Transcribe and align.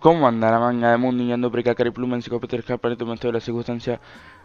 ¿Cómo 0.00 0.28
anda 0.28 0.50
la 0.50 0.58
manga 0.58 0.90
de 0.90 0.98
mundo 0.98 1.22
niñando 1.22 1.50
precacar 1.50 1.86
y 1.86 1.90
pluma 1.90 2.16
enciclopedia 2.16 2.58
escapar 2.58 2.96
de 2.96 3.32
la 3.32 3.40
circunstancia? 3.40 3.98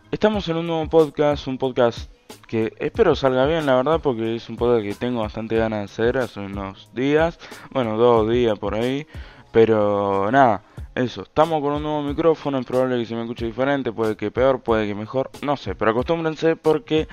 Estamos 0.09 0.47
en 0.47 0.58
un 0.58 0.67
nuevo 0.67 0.88
podcast, 0.88 1.46
un 1.47 1.58
podcast 1.58 2.09
que 2.47 2.74
espero 2.79 3.16
salga 3.16 3.46
bien, 3.46 3.66
la 3.66 3.75
verdad, 3.75 4.00
porque 4.01 4.35
es 4.35 4.50
un 4.50 4.56
podcast 4.56 4.83
que 4.83 4.95
tengo 4.95 5.22
bastante 5.22 5.58
ganas 5.58 5.79
de 5.79 5.85
hacer 5.85 6.17
hace 6.17 6.40
unos 6.40 6.90
días, 6.95 7.37
bueno, 7.72 7.98
dos 7.98 8.29
días 8.29 8.57
por 8.57 8.75
ahí, 8.75 9.05
pero 9.52 10.32
nada, 10.32 10.64
eso, 10.96 11.24
estamos 11.24 11.62
con 11.62 11.74
un 11.74 11.84
nuevo 11.84 12.02
micrófono, 12.02 12.58
es 12.58 12.66
probable 12.66 12.98
que 12.98 13.06
se 13.06 13.16
me 13.16 13.22
escuche 13.22 13.46
diferente, 13.46 13.92
puede 13.92 14.16
que 14.16 14.32
peor, 14.32 14.62
puede 14.62 14.88
que 14.88 14.96
mejor, 14.96 15.30
no 15.44 15.58
sé, 15.58 15.76
pero 15.76 15.92
acostúmbrense 15.92 16.56
porque 16.56 17.10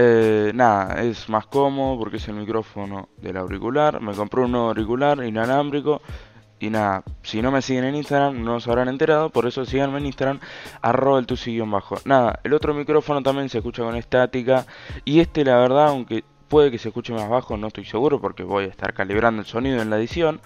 eh, 0.00 0.52
nada, 0.54 1.02
es 1.02 1.28
más 1.28 1.46
cómodo 1.46 1.98
porque 1.98 2.18
es 2.18 2.28
el 2.28 2.34
micrófono 2.34 3.08
del 3.16 3.36
auricular. 3.36 4.00
Me 4.00 4.14
compré 4.14 4.42
un 4.42 4.52
nuevo 4.52 4.68
auricular 4.68 5.24
inalámbrico. 5.24 6.00
Y 6.60 6.70
nada, 6.70 7.04
si 7.22 7.40
no 7.40 7.50
me 7.50 7.62
siguen 7.62 7.84
en 7.84 7.94
Instagram 7.94 8.42
no 8.42 8.60
se 8.60 8.70
habrán 8.70 8.88
enterado, 8.88 9.30
por 9.30 9.46
eso 9.46 9.64
síganme 9.64 9.98
en 9.98 10.06
Instagram, 10.06 10.40
arroba 10.82 11.18
el 11.18 11.62
bajo. 11.66 11.96
Nada, 12.04 12.40
el 12.42 12.52
otro 12.52 12.74
micrófono 12.74 13.22
también 13.22 13.48
se 13.48 13.58
escucha 13.58 13.82
con 13.82 13.96
estática. 13.96 14.66
Y 15.04 15.20
este 15.20 15.44
la 15.44 15.56
verdad, 15.58 15.88
aunque 15.88 16.24
puede 16.48 16.70
que 16.70 16.78
se 16.78 16.88
escuche 16.88 17.12
más 17.12 17.28
bajo, 17.28 17.56
no 17.56 17.68
estoy 17.68 17.84
seguro 17.84 18.20
porque 18.20 18.42
voy 18.42 18.64
a 18.64 18.68
estar 18.68 18.92
calibrando 18.94 19.42
el 19.42 19.46
sonido 19.46 19.80
en 19.80 19.90
la 19.90 19.98
edición. 19.98 20.40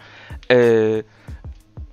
Eh, 0.49 1.05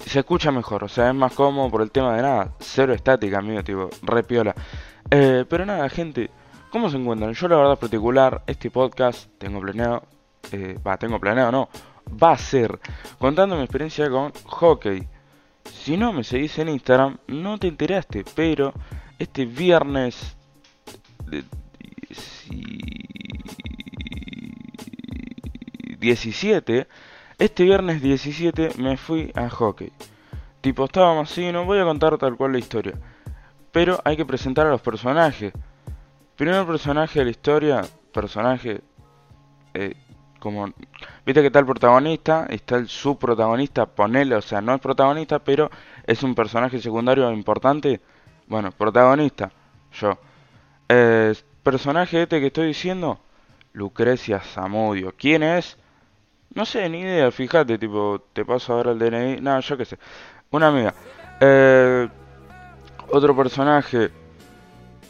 se 0.05 0.19
escucha 0.19 0.51
mejor, 0.51 0.83
o 0.83 0.87
sea, 0.87 1.09
es 1.09 1.15
más 1.15 1.33
cómodo 1.33 1.69
por 1.69 1.81
el 1.81 1.91
tema 1.91 2.15
de 2.15 2.21
nada, 2.21 2.53
cero 2.59 2.93
estática, 2.93 3.39
amigo, 3.39 3.63
tipo, 3.63 3.89
re 4.03 4.23
piola. 4.23 4.55
Eh, 5.11 5.45
pero 5.47 5.65
nada, 5.65 5.89
gente, 5.89 6.29
¿Cómo 6.71 6.87
se 6.91 6.97
encuentran? 6.97 7.33
Yo 7.33 7.47
la 7.47 7.55
verdad 7.55 7.79
particular, 7.79 8.43
este 8.45 8.69
podcast 8.69 9.27
tengo 9.39 9.59
planeado, 9.59 10.03
eh, 10.51 10.77
va, 10.85 10.97
tengo 10.97 11.19
planeado, 11.19 11.51
no, 11.51 11.69
va 12.21 12.31
a 12.31 12.37
ser 12.37 12.79
contando 13.17 13.55
mi 13.55 13.63
experiencia 13.63 14.09
con 14.09 14.31
hockey. 14.45 15.07
Si 15.65 15.97
no 15.97 16.13
me 16.13 16.23
seguís 16.23 16.57
en 16.59 16.69
Instagram, 16.69 17.17
no 17.27 17.57
te 17.57 17.67
enteraste, 17.67 18.25
pero 18.35 18.73
este 19.17 19.45
viernes... 19.45 20.35
17, 25.99 26.87
este 27.37 27.63
viernes 27.63 28.01
17 28.01 28.71
me 28.77 28.97
fui 28.97 29.31
a 29.35 29.49
hockey. 29.49 29.91
Tipo, 30.61 30.85
estábamos 30.85 31.31
así, 31.31 31.51
no 31.51 31.65
voy 31.65 31.79
a 31.79 31.83
contar 31.83 32.17
tal 32.17 32.35
cual 32.35 32.53
la 32.53 32.59
historia. 32.59 32.93
Pero 33.71 33.99
hay 34.03 34.17
que 34.17 34.25
presentar 34.25 34.67
a 34.67 34.71
los 34.71 34.81
personajes. 34.81 35.53
Primer 36.35 36.65
personaje 36.65 37.19
de 37.19 37.25
la 37.25 37.31
historia, 37.31 37.81
personaje 38.13 38.81
eh, 39.73 39.95
como... 40.39 40.67
Viste 41.25 41.41
que 41.41 41.47
está 41.47 41.59
el 41.59 41.65
protagonista, 41.65 42.47
está 42.49 42.77
el 42.77 42.87
subprotagonista, 42.87 43.85
ponele, 43.85 44.35
o 44.35 44.41
sea, 44.41 44.61
no 44.61 44.73
es 44.73 44.81
protagonista, 44.81 45.39
pero 45.39 45.69
es 46.05 46.23
un 46.23 46.33
personaje 46.35 46.79
secundario 46.79 47.31
importante. 47.31 48.01
Bueno, 48.47 48.71
protagonista, 48.71 49.51
yo. 49.93 50.17
Eh, 50.87 51.35
personaje 51.63 52.23
este 52.23 52.39
que 52.39 52.47
estoy 52.47 52.67
diciendo, 52.67 53.19
Lucrecia 53.73 54.39
Zamudio. 54.39 55.13
¿Quién 55.17 55.43
es? 55.43 55.77
No 56.53 56.65
sé, 56.65 56.89
ni 56.89 57.01
idea, 57.01 57.31
fíjate, 57.31 57.77
tipo, 57.77 58.23
te 58.33 58.43
paso 58.43 58.73
ahora 58.73 58.91
el 58.91 58.99
DNI. 58.99 59.41
No, 59.41 59.59
yo 59.59 59.77
qué 59.77 59.85
sé. 59.85 59.99
Una 60.51 60.67
amiga. 60.67 60.93
Eh, 61.39 62.07
otro 63.11 63.35
personaje, 63.35 64.09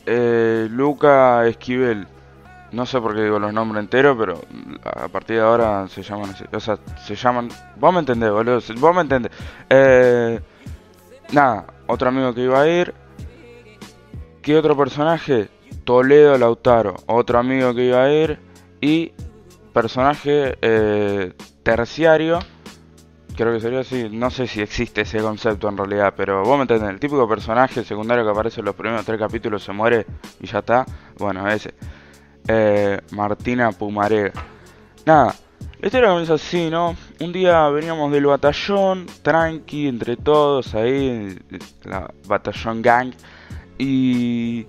eh, 0.06 0.68
Luca 0.70 1.48
Esquivel. 1.48 2.08
No 2.72 2.86
sé 2.86 3.00
por 3.02 3.16
qué 3.16 3.24
digo 3.24 3.40
los 3.40 3.54
nombres 3.54 3.84
enteros, 3.84 4.16
pero 4.18 4.42
a 4.84 5.08
partir 5.08 5.38
de 5.38 5.42
ahora 5.42 5.88
se 5.88 6.04
llaman 6.04 6.32
así. 6.32 6.44
O 6.52 6.60
sea, 6.60 6.78
se 7.06 7.16
llaman. 7.16 7.50
Vos 7.78 7.94
me 7.94 8.00
entendés, 8.00 8.32
boludo. 8.32 8.60
Vos 8.78 8.96
me 8.96 9.02
entendés. 9.02 9.32
Eh, 9.70 10.40
nada, 11.32 11.66
otro 11.88 12.10
amigo 12.10 12.34
que 12.34 12.42
iba 12.42 12.62
a 12.62 12.68
ir. 12.68 12.94
¿Qué 14.42 14.58
otro 14.58 14.78
personaje? 14.78 15.50
Toledo 15.84 16.38
Lautaro. 16.38 16.96
Otro 17.08 17.40
amigo 17.40 17.74
que 17.74 17.86
iba 17.86 18.04
a 18.04 18.12
ir. 18.12 18.40
Y 18.82 19.12
personaje 19.74 20.58
eh, 20.62 21.34
terciario 21.64 22.40
creo 23.40 23.54
que 23.54 23.62
sería 23.62 23.80
así. 23.80 24.10
No 24.12 24.30
sé 24.30 24.48
si 24.48 24.62
existe 24.62 25.02
ese 25.02 25.20
concepto 25.20 25.70
en 25.70 25.78
realidad, 25.78 26.14
pero 26.16 26.44
vos 26.44 26.58
me 26.58 26.64
entendés. 26.64 26.90
El 26.90 27.00
típico 27.00 27.28
personaje 27.28 27.86
secundario 27.86 28.26
que 28.26 28.32
aparece 28.32 28.60
en 28.60 28.66
los 28.66 28.76
primeros 28.76 29.06
tres 29.06 29.18
capítulos 29.18 29.64
se 29.64 29.72
muere 29.72 30.06
y 30.42 30.48
ya 30.48 30.60
está. 30.60 30.86
Bueno, 31.18 31.48
ese. 31.48 31.74
Eh, 32.50 33.00
Martina 33.12 33.72
Pumaré. 33.72 34.34
Nada, 35.06 35.36
la 35.80 35.86
historia 35.88 36.10
comienza 36.10 36.34
así, 36.34 36.70
¿no? 36.70 36.96
Un 37.20 37.32
día 37.32 37.70
veníamos 37.70 38.12
del 38.12 38.26
batallón, 38.26 39.06
tranqui, 39.22 39.88
entre 39.88 40.18
todos, 40.18 40.74
ahí, 40.74 41.38
la 41.84 42.12
batallón 42.28 42.82
gang. 42.82 43.14
Y. 43.78 44.66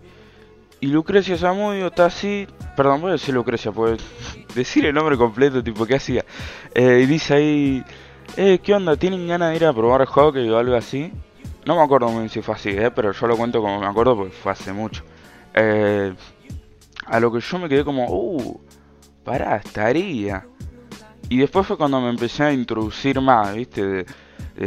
Y 0.83 0.87
Lucrecia 0.87 1.37
Zamudio 1.37 1.89
está 1.89 2.07
así. 2.07 2.47
Perdón, 2.77 3.01
voy 3.01 3.11
a 3.11 3.13
decir 3.13 3.35
Lucrecia, 3.35 3.73
pues 3.73 4.01
decir 4.55 4.87
el 4.87 4.95
nombre 4.95 5.17
completo, 5.17 5.63
tipo, 5.63 5.85
¿qué 5.87 5.97
hacía? 5.97 6.25
Eh, 6.75 7.01
y 7.03 7.07
dice 7.07 7.35
ahí 7.35 7.85
eh, 8.37 8.61
¿qué 8.63 8.75
onda? 8.75 8.97
¿Tienen 8.97 9.27
ganas 9.27 9.51
de 9.51 9.57
ir 9.57 9.65
a 9.65 9.73
probar 9.73 10.05
hockey 10.07 10.49
o 10.49 10.59
algo 10.59 10.77
así? 10.77 11.13
No 11.67 11.77
me 11.77 11.83
acuerdo 11.83 12.09
muy 12.09 12.21
bien 12.21 12.29
si 12.29 12.43
fue 12.43 12.55
así, 12.55 12.71
eh, 12.71 12.91
pero 12.91 13.13
yo 13.13 13.27
lo 13.27 13.37
cuento 13.37 13.61
como 13.61 13.81
me 13.81 13.87
acuerdo 13.87 14.17
porque 14.17 14.33
fue 14.33 14.53
hace 14.53 14.73
mucho. 14.73 15.03
Eh, 15.55 16.15
a 17.11 17.19
lo 17.19 17.33
que 17.33 17.41
yo 17.41 17.59
me 17.59 17.69
quedé 17.69 17.85
como, 17.85 18.07
uh, 18.09 18.61
pará, 19.25 19.57
estaría. 19.57 20.47
Y 21.29 21.39
después 21.39 21.67
fue 21.67 21.77
cuando 21.77 22.01
me 22.01 22.09
empecé 22.09 22.45
a 22.45 22.53
introducir 22.53 23.21
más, 23.21 23.55
¿viste? 23.55 23.85
De, 23.85 24.07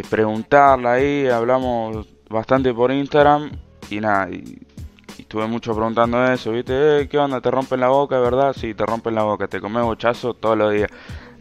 preguntarla 0.10 0.94
ahí, 0.94 1.28
hablamos 1.28 2.08
bastante 2.30 2.74
por 2.74 2.92
Instagram 2.92 3.52
y 3.90 4.00
nada, 4.00 4.30
y, 4.32 4.60
estuve 5.20 5.46
mucho 5.48 5.74
preguntando 5.74 6.26
eso, 6.26 6.52
¿viste? 6.52 7.02
Eh, 7.02 7.08
¿Qué 7.08 7.18
onda? 7.18 7.40
¿Te 7.40 7.50
rompen 7.50 7.80
la 7.80 7.90
boca, 7.90 8.20
verdad? 8.20 8.54
Sí, 8.58 8.74
te 8.74 8.86
rompen 8.86 9.16
la 9.16 9.24
boca, 9.24 9.48
te 9.48 9.62
comes 9.62 9.84
bochazo 9.84 10.34
todos 10.34 10.58
los 10.58 10.74
días. 10.74 10.90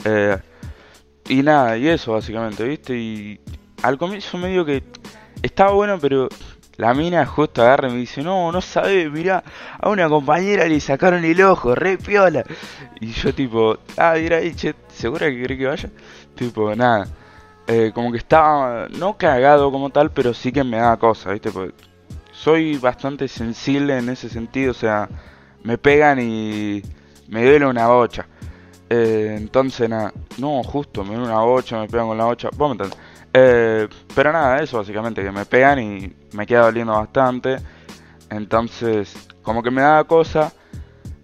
Eh, 0.04 0.36
y 1.28 1.42
nada, 1.42 1.76
y 1.78 1.88
eso 1.88 2.12
básicamente, 2.12 2.64
¿viste? 2.64 2.96
Y 2.96 3.40
al 3.82 3.98
comienzo 3.98 4.38
medio 4.38 4.64
que 4.64 4.84
estaba 5.42 5.72
bueno, 5.72 5.98
pero 6.00 6.28
la 6.82 6.94
mina 6.94 7.24
justo 7.24 7.62
agarra 7.62 7.88
y 7.88 7.92
me 7.92 7.98
dice, 7.98 8.24
no, 8.24 8.50
no 8.50 8.60
sabe, 8.60 9.08
mirá, 9.08 9.44
a 9.78 9.88
una 9.88 10.08
compañera 10.08 10.66
le 10.66 10.80
sacaron 10.80 11.24
el 11.24 11.40
ojo, 11.40 11.76
re 11.76 11.96
piola. 11.96 12.42
Y 13.00 13.12
yo 13.12 13.32
tipo, 13.32 13.78
ah, 13.96 14.14
mira 14.16 14.40
che, 14.56 14.74
¿segura 14.88 15.30
que 15.30 15.44
cree 15.44 15.58
que 15.58 15.66
vaya? 15.66 15.90
Tipo, 16.34 16.74
nada. 16.74 17.06
Eh, 17.68 17.92
como 17.94 18.10
que 18.10 18.18
estaba, 18.18 18.88
no 18.88 19.16
cagado 19.16 19.70
como 19.70 19.90
tal, 19.90 20.10
pero 20.10 20.34
sí 20.34 20.50
que 20.50 20.64
me 20.64 20.78
da 20.78 20.96
cosa, 20.96 21.30
¿viste? 21.30 21.52
Porque 21.52 21.72
soy 22.32 22.76
bastante 22.78 23.28
sensible 23.28 23.96
en 23.96 24.08
ese 24.08 24.28
sentido, 24.28 24.72
o 24.72 24.74
sea, 24.74 25.08
me 25.62 25.78
pegan 25.78 26.18
y 26.20 26.82
me 27.28 27.44
duele 27.44 27.66
una 27.66 27.86
bocha. 27.86 28.26
Eh, 28.90 29.36
entonces, 29.38 29.88
nada, 29.88 30.12
no, 30.38 30.64
justo, 30.64 31.04
me 31.04 31.10
ven 31.10 31.20
una 31.20 31.42
bocha, 31.42 31.78
me 31.78 31.86
pegan 31.86 32.08
con 32.08 32.18
la 32.18 32.24
bocha, 32.24 32.48
vos 32.56 32.76
me 32.76 32.84
eh, 33.34 33.88
pero 34.14 34.32
nada, 34.32 34.62
eso 34.62 34.78
básicamente, 34.78 35.22
que 35.22 35.30
me 35.30 35.46
pegan 35.46 35.78
y 35.78 36.14
me 36.32 36.46
queda 36.46 36.62
doliendo 36.62 36.92
bastante. 36.92 37.56
Entonces, 38.30 39.28
como 39.42 39.62
que 39.62 39.70
me 39.70 39.82
da 39.82 40.04
cosa. 40.04 40.52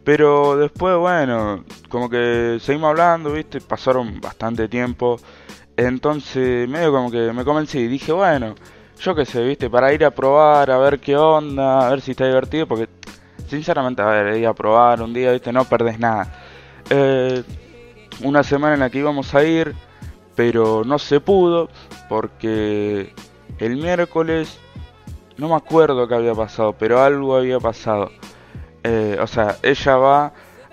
Pero 0.05 0.57
después, 0.57 0.97
bueno, 0.97 1.65
como 1.91 2.09
que 2.09 2.59
seguimos 2.63 2.91
hablando, 2.91 3.33
¿viste? 3.33 3.61
Pasaron 3.61 4.21
bastante 4.21 4.69
tiempo. 4.69 5.21
Entonces, 5.77 6.69
medio 6.69 6.93
como 6.93 7.11
que 7.11 7.33
me 7.33 7.45
convencí 7.45 7.87
dije, 7.87 8.13
bueno, 8.13 8.55
yo 9.01 9.15
qué 9.15 9.27
sé, 9.27 9.43
¿viste? 9.45 9.69
Para 9.69 9.93
ir 9.93 10.05
a 10.05 10.11
probar, 10.11 10.71
a 10.71 10.79
ver 10.79 10.99
qué 10.99 11.17
onda, 11.17 11.87
a 11.87 11.91
ver 11.91 12.01
si 12.01 12.13
está 12.13 12.27
divertido. 12.27 12.67
Porque, 12.67 12.89
sinceramente, 13.49 14.01
a 14.01 14.07
ver, 14.07 14.37
ir 14.39 14.47
a 14.47 14.55
probar 14.55 15.03
un 15.03 15.13
día, 15.13 15.33
¿viste? 15.33 15.53
No 15.53 15.65
perdés 15.67 15.99
nada. 15.99 16.33
Eh, 16.89 17.43
una 18.23 18.43
semana 18.43 18.75
en 18.75 18.81
la 18.81 18.91
que 18.91 18.99
íbamos 18.99 19.35
a 19.35 19.45
ir, 19.45 19.75
pero 20.35 20.85
no 20.85 20.99
se 20.99 21.21
pudo 21.21 21.69
porque 22.09 23.15
el 23.59 23.77
miércoles, 23.77 24.59
no 25.37 25.49
me 25.49 25.55
acuerdo 25.55 26.09
qué 26.09 26.15
había 26.15 26.35
pasado, 26.35 26.75
pero 26.79 27.03
algo 27.03 27.37
había 27.37 27.61
pasado. 27.61 28.11
Eh, 28.85 29.19
o 29.21 29.27
sea, 29.27 29.56
ella 29.62 29.97
va 29.97 30.32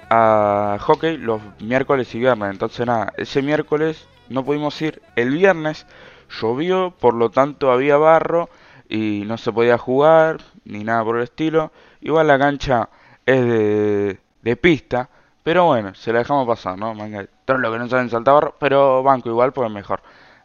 a 0.10 0.78
hockey 0.80 1.18
los 1.18 1.42
miércoles 1.60 2.14
y 2.14 2.20
viernes, 2.20 2.52
entonces 2.52 2.86
nada, 2.86 3.12
ese 3.18 3.42
miércoles 3.42 4.08
no 4.30 4.44
pudimos 4.46 4.80
ir. 4.82 5.02
El 5.16 5.32
viernes 5.32 5.86
llovió, 6.30 6.92
por 6.92 7.14
lo 7.14 7.30
tanto 7.30 7.72
había 7.72 7.98
barro 7.98 8.50
y 8.90 9.24
no 9.26 9.38
se 9.38 9.52
podía 9.52 9.78
jugar 9.78 10.38
ni 10.66 10.84
nada 10.84 11.04
por 11.04 11.18
el 11.18 11.24
estilo. 11.24 11.72
Igual 12.02 12.28
la 12.28 12.40
cancha 12.40 12.90
es 13.26 14.18
de, 14.42 14.56
pista, 14.58 15.10
pero 15.44 15.66
bueno, 15.66 15.96
se 15.96 16.14
la 16.14 16.20
dejamos 16.20 16.48
pasar, 16.48 16.78
¿no? 16.78 16.94
Manga, 16.94 17.26
todos 17.46 17.60
lo 17.60 17.72
que 17.72 17.80
no 17.80 17.88
saben 17.88 18.10
saltar, 18.10 18.54
pero 18.60 19.02
banco 19.04 19.30
igual, 19.30 19.54
pues 19.54 19.72
mejor. 19.72 20.02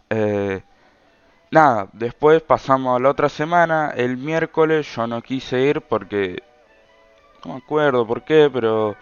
Eh, 0.08 0.62
nada, 1.50 1.88
después 1.92 2.42
pasamos 2.42 2.96
a 2.98 3.02
la 3.02 3.10
otra 3.10 3.28
semana, 3.28 3.92
el 3.96 4.16
miércoles 4.16 4.86
yo 4.94 5.06
no 5.06 5.22
quise 5.22 5.60
ir 5.60 5.82
porque... 5.82 6.42
No 7.44 7.54
me 7.54 7.58
acuerdo 7.58 8.06
por 8.06 8.22
qué, 8.22 8.50
pero... 8.52 8.96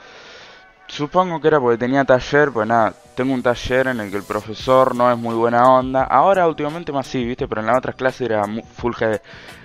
supongo 0.86 1.40
que 1.40 1.48
era 1.48 1.60
porque 1.60 1.78
tenía 1.78 2.04
taller, 2.04 2.50
pues 2.52 2.66
nada, 2.68 2.94
tengo 3.14 3.34
un 3.34 3.42
taller 3.42 3.88
en 3.88 4.00
el 4.00 4.10
que 4.10 4.16
el 4.16 4.22
profesor 4.22 4.94
no 4.94 5.10
es 5.10 5.18
muy 5.18 5.34
buena 5.34 5.68
onda. 5.72 6.04
Ahora 6.04 6.46
últimamente 6.46 6.92
más 6.92 7.06
sí, 7.06 7.24
viste, 7.24 7.48
pero 7.48 7.60
en 7.60 7.66
las 7.66 7.78
otras 7.78 7.96
clases 7.96 8.22
era 8.22 8.44
full 8.76 8.92
GD. 8.94 9.20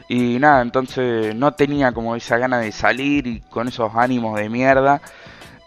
Y 0.10 0.40
nada, 0.40 0.62
entonces 0.62 1.36
no 1.36 1.54
tenía 1.54 1.92
como 1.92 2.16
esa 2.16 2.38
gana 2.38 2.60
de 2.60 2.72
salir 2.72 3.28
y 3.28 3.42
con 3.42 3.68
esos 3.68 3.92
ánimos 3.96 4.38
de 4.40 4.50
mierda. 4.50 5.02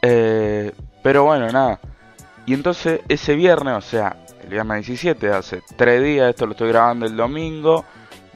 Eh, 0.02 0.72
pero 1.02 1.24
bueno, 1.24 1.48
nada. 1.50 1.80
Y 2.44 2.54
entonces 2.54 3.00
ese 3.08 3.34
viernes, 3.34 3.74
o 3.74 3.80
sea, 3.80 4.16
el 4.46 4.52
viernes 4.52 4.87
17, 4.87 5.28
hace 5.31 5.62
tres 5.76 6.02
días, 6.02 6.31
esto 6.31 6.46
lo 6.46 6.52
estoy 6.52 6.69
grabando 6.69 7.04
el 7.06 7.16
domingo. 7.16 7.84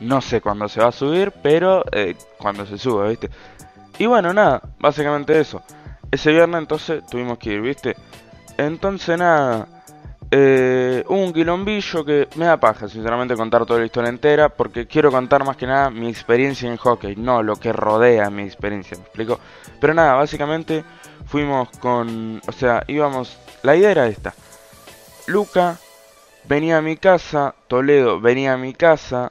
No 0.00 0.20
sé 0.20 0.40
cuándo 0.40 0.68
se 0.68 0.80
va 0.80 0.88
a 0.88 0.92
subir, 0.92 1.32
pero 1.42 1.84
eh, 1.92 2.16
cuando 2.38 2.66
se 2.66 2.78
suba, 2.78 3.06
¿viste? 3.08 3.30
Y 3.98 4.06
bueno, 4.06 4.32
nada, 4.32 4.62
básicamente 4.78 5.38
eso. 5.38 5.62
Ese 6.10 6.32
viernes 6.32 6.58
entonces 6.58 7.04
tuvimos 7.06 7.38
que 7.38 7.52
ir, 7.52 7.60
¿viste? 7.60 7.96
Entonces 8.56 9.18
nada, 9.18 9.68
eh, 10.30 11.04
un 11.08 11.32
quilombillo 11.32 12.04
que 12.04 12.28
me 12.36 12.46
da 12.46 12.58
paja, 12.58 12.88
sinceramente, 12.88 13.36
contar 13.36 13.64
toda 13.66 13.78
la 13.78 13.86
historia 13.86 14.08
entera, 14.08 14.48
porque 14.48 14.86
quiero 14.86 15.12
contar 15.12 15.44
más 15.44 15.56
que 15.56 15.66
nada 15.66 15.90
mi 15.90 16.08
experiencia 16.08 16.68
en 16.68 16.76
hockey, 16.76 17.14
no 17.16 17.42
lo 17.42 17.56
que 17.56 17.72
rodea 17.72 18.30
mi 18.30 18.42
experiencia, 18.42 18.96
¿me 18.96 19.04
explico? 19.04 19.38
Pero 19.80 19.94
nada, 19.94 20.14
básicamente 20.14 20.82
fuimos 21.26 21.68
con, 21.78 22.40
o 22.46 22.52
sea, 22.52 22.82
íbamos, 22.88 23.38
la 23.62 23.76
idea 23.76 23.90
era 23.90 24.06
esta. 24.06 24.34
Luca 25.26 25.78
venía 26.50 26.78
a 26.78 26.82
mi 26.82 26.96
casa, 26.96 27.54
Toledo 27.68 28.20
venía 28.20 28.54
a 28.54 28.56
mi 28.56 28.74
casa, 28.74 29.30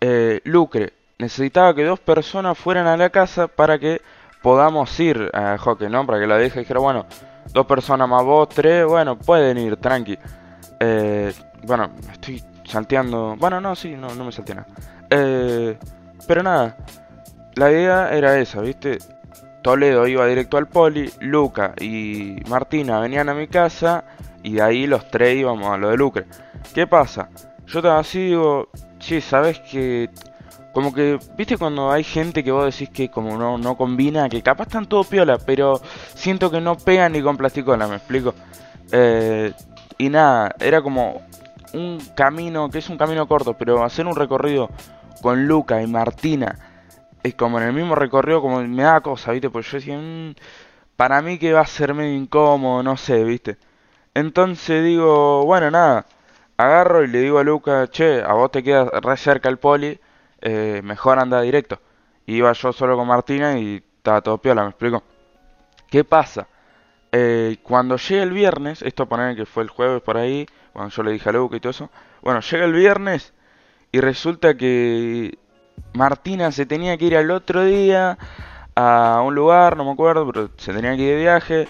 eh, 0.00 0.40
Lucre 0.42 0.92
necesitaba 1.16 1.72
que 1.76 1.84
dos 1.84 2.00
personas 2.00 2.58
fueran 2.58 2.88
a 2.88 2.96
la 2.96 3.10
casa 3.10 3.46
para 3.46 3.78
que 3.78 4.02
podamos 4.42 4.98
ir 4.98 5.30
a 5.32 5.56
hockey, 5.58 5.88
¿no? 5.88 6.04
Para 6.04 6.18
que 6.18 6.26
la 6.26 6.36
deje 6.36 6.58
dijera, 6.58 6.80
bueno, 6.80 7.06
dos 7.52 7.66
personas 7.66 8.08
más 8.08 8.24
vos, 8.24 8.48
tres, 8.48 8.84
bueno, 8.84 9.16
pueden 9.16 9.58
ir, 9.58 9.76
tranqui. 9.76 10.18
Eh, 10.80 11.32
bueno, 11.62 11.90
estoy 12.12 12.42
salteando. 12.64 13.36
Bueno, 13.38 13.60
no, 13.60 13.76
sí, 13.76 13.94
no, 13.94 14.12
no 14.16 14.24
me 14.24 14.32
salteé 14.32 14.56
nada. 14.56 14.66
Eh, 15.10 15.78
pero 16.26 16.42
nada, 16.42 16.76
la 17.54 17.70
idea 17.70 18.10
era 18.10 18.36
esa, 18.38 18.60
¿viste? 18.60 18.98
Toledo 19.62 20.08
iba 20.08 20.26
directo 20.26 20.56
al 20.56 20.66
poli, 20.66 21.12
Luca 21.20 21.74
y 21.80 22.38
Martina 22.48 22.98
venían 22.98 23.28
a 23.28 23.34
mi 23.34 23.46
casa 23.46 24.04
y 24.42 24.54
de 24.54 24.62
ahí 24.62 24.86
los 24.86 25.10
tres 25.10 25.36
íbamos 25.36 25.68
a 25.68 25.76
lo 25.76 25.90
de 25.90 25.96
Lucre. 25.96 26.26
¿Qué 26.74 26.86
pasa? 26.86 27.30
Yo 27.66 27.80
estaba 27.80 27.98
así, 27.98 28.26
digo, 28.26 28.68
sí, 28.98 29.20
sabes 29.20 29.60
que 29.60 30.10
como 30.72 30.94
que, 30.94 31.18
viste 31.36 31.56
cuando 31.56 31.90
hay 31.90 32.04
gente 32.04 32.44
que 32.44 32.52
vos 32.52 32.64
decís 32.64 32.90
que 32.90 33.10
como 33.10 33.36
no, 33.36 33.58
no 33.58 33.76
combina, 33.76 34.28
que 34.28 34.42
capaz 34.42 34.64
están 34.68 34.86
todo 34.86 35.02
piola, 35.02 35.38
pero 35.38 35.80
siento 36.14 36.50
que 36.50 36.60
no 36.60 36.76
pegan 36.76 37.12
ni 37.12 37.22
con 37.22 37.36
plasticola, 37.36 37.88
me 37.88 37.96
explico. 37.96 38.34
Eh, 38.92 39.52
y 39.98 40.08
nada, 40.08 40.54
era 40.60 40.80
como 40.80 41.22
un 41.74 41.98
camino, 42.14 42.70
que 42.70 42.78
es 42.78 42.88
un 42.88 42.96
camino 42.96 43.26
corto, 43.26 43.54
pero 43.54 43.82
hacer 43.82 44.06
un 44.06 44.14
recorrido 44.14 44.70
con 45.20 45.46
Luca 45.48 45.82
y 45.82 45.86
Martina, 45.86 46.56
es 47.22 47.34
como 47.34 47.58
en 47.58 47.66
el 47.66 47.72
mismo 47.72 47.94
recorrido, 47.94 48.40
como 48.40 48.60
me 48.60 48.82
da 48.82 49.00
cosa, 49.00 49.32
viste, 49.32 49.50
pues 49.50 49.70
yo 49.70 49.78
decía, 49.78 49.98
mm, 49.98 50.34
para 50.96 51.20
mí 51.22 51.38
que 51.38 51.52
va 51.52 51.62
a 51.62 51.66
ser 51.66 51.94
medio 51.94 52.14
incómodo, 52.16 52.82
no 52.82 52.96
sé, 52.96 53.24
viste. 53.24 53.58
Entonces 54.18 54.84
digo, 54.84 55.44
bueno, 55.44 55.70
nada, 55.70 56.04
agarro 56.56 57.04
y 57.04 57.06
le 57.06 57.20
digo 57.20 57.38
a 57.38 57.44
Luca, 57.44 57.86
che, 57.88 58.20
a 58.20 58.32
vos 58.32 58.50
te 58.50 58.64
queda 58.64 58.90
re 59.00 59.16
cerca 59.16 59.48
el 59.48 59.58
poli 59.58 60.00
eh, 60.40 60.80
mejor 60.82 61.20
anda 61.20 61.40
directo. 61.40 61.78
Iba 62.26 62.52
yo 62.52 62.72
solo 62.72 62.96
con 62.96 63.06
Martina 63.06 63.58
y 63.60 63.76
estaba 63.76 64.20
todo 64.20 64.38
piola, 64.38 64.64
me 64.64 64.70
explico. 64.70 65.04
¿Qué 65.88 66.02
pasa? 66.02 66.48
Eh, 67.12 67.58
cuando 67.62 67.96
llega 67.96 68.24
el 68.24 68.32
viernes, 68.32 68.82
esto 68.82 69.06
poner 69.06 69.36
que 69.36 69.46
fue 69.46 69.62
el 69.62 69.68
jueves 69.68 70.02
por 70.02 70.16
ahí, 70.16 70.48
cuando 70.72 70.92
yo 70.92 71.04
le 71.04 71.12
dije 71.12 71.28
a 71.28 71.32
Luca 71.32 71.56
y 71.56 71.60
todo 71.60 71.70
eso. 71.70 71.88
Bueno, 72.20 72.40
llega 72.40 72.64
el 72.64 72.72
viernes 72.72 73.32
y 73.92 74.00
resulta 74.00 74.56
que 74.56 75.38
Martina 75.94 76.50
se 76.50 76.66
tenía 76.66 76.98
que 76.98 77.04
ir 77.04 77.16
al 77.16 77.30
otro 77.30 77.64
día 77.64 78.18
a 78.74 79.22
un 79.24 79.36
lugar, 79.36 79.76
no 79.76 79.84
me 79.84 79.92
acuerdo, 79.92 80.26
pero 80.26 80.50
se 80.56 80.72
tenía 80.74 80.96
que 80.96 81.02
ir 81.02 81.10
de 81.10 81.20
viaje. 81.20 81.68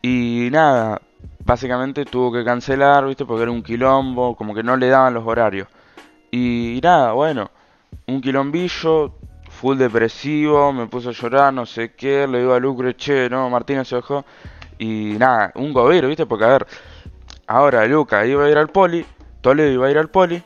Y 0.00 0.48
nada, 0.52 1.02
básicamente 1.48 2.04
tuvo 2.04 2.30
que 2.30 2.44
cancelar, 2.44 3.06
¿viste? 3.06 3.24
Porque 3.24 3.44
era 3.44 3.50
un 3.50 3.62
quilombo, 3.62 4.36
como 4.36 4.54
que 4.54 4.62
no 4.62 4.76
le 4.76 4.88
daban 4.88 5.14
los 5.14 5.26
horarios. 5.26 5.66
Y 6.30 6.78
nada, 6.82 7.12
bueno, 7.12 7.50
un 8.06 8.20
quilombillo, 8.20 9.14
full 9.48 9.78
depresivo, 9.78 10.74
me 10.74 10.86
puso 10.88 11.08
a 11.08 11.12
llorar, 11.12 11.54
no 11.54 11.64
sé 11.64 11.94
qué, 11.94 12.28
le 12.28 12.40
digo 12.40 12.52
a 12.52 12.60
Lucre, 12.60 12.94
che, 12.96 13.30
no, 13.30 13.48
Martínez 13.48 13.88
se 13.88 13.96
dejó. 13.96 14.26
Y 14.78 15.16
nada, 15.18 15.50
un 15.54 15.72
gobierno, 15.72 16.08
¿viste? 16.08 16.26
Porque 16.26 16.44
a 16.44 16.48
ver, 16.48 16.66
ahora 17.46 17.86
Luca 17.86 18.26
iba 18.26 18.44
a 18.44 18.50
ir 18.50 18.58
al 18.58 18.68
poli, 18.68 19.06
Toledo 19.40 19.72
iba 19.72 19.86
a 19.86 19.90
ir 19.90 19.96
al 19.96 20.10
poli, 20.10 20.42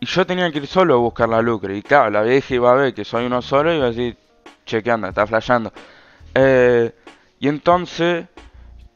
y 0.00 0.06
yo 0.06 0.26
tenía 0.26 0.50
que 0.50 0.56
ir 0.56 0.66
solo 0.66 0.94
a 0.94 0.96
buscar 0.96 1.28
la 1.28 1.42
Lucre. 1.42 1.76
Y 1.76 1.82
claro, 1.82 2.08
la 2.08 2.22
vieja 2.22 2.54
iba 2.54 2.72
a 2.72 2.74
ver 2.76 2.94
que 2.94 3.04
soy 3.04 3.26
uno 3.26 3.42
solo 3.42 3.74
y 3.74 3.76
iba 3.76 3.86
a 3.86 3.90
decir, 3.90 4.16
che, 4.64 4.82
¿qué 4.82 4.90
anda? 4.90 5.10
Está 5.10 5.26
flasheando. 5.26 5.70
Eh, 6.34 6.94
y 7.40 7.48
entonces 7.48 8.24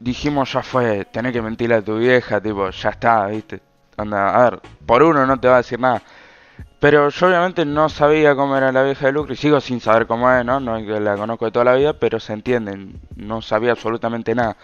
dijimos, 0.05 0.53
ya 0.53 0.61
fue, 0.61 1.05
tenés 1.05 1.33
que 1.33 1.41
mentirle 1.41 1.75
a 1.75 1.81
tu 1.81 1.97
vieja, 1.97 2.39
tipo, 2.39 2.69
ya 2.69 2.89
está, 2.89 3.25
¿viste? 3.25 3.59
Anda, 3.97 4.35
a 4.35 4.49
ver, 4.51 4.61
por 4.85 5.01
uno 5.01 5.25
no 5.25 5.39
te 5.39 5.47
va 5.47 5.55
a 5.55 5.57
decir 5.57 5.79
nada. 5.79 6.01
Pero 6.79 7.09
yo 7.09 7.27
obviamente 7.27 7.65
no 7.65 7.89
sabía 7.89 8.35
cómo 8.35 8.55
era 8.55 8.71
la 8.71 8.83
vieja 8.83 9.07
de 9.07 9.13
Lucre 9.13 9.35
sigo 9.35 9.59
sin 9.59 9.81
saber 9.81 10.05
cómo 10.05 10.31
es, 10.31 10.45
¿no? 10.45 10.59
No 10.59 10.77
es 10.77 10.85
que 10.85 10.99
la 10.99 11.17
conozco 11.17 11.45
de 11.45 11.51
toda 11.51 11.65
la 11.65 11.73
vida, 11.73 11.93
pero 11.93 12.19
se 12.19 12.33
entienden, 12.33 13.01
no 13.15 13.41
sabía 13.41 13.71
absolutamente 13.71 14.35
nada. 14.35 14.55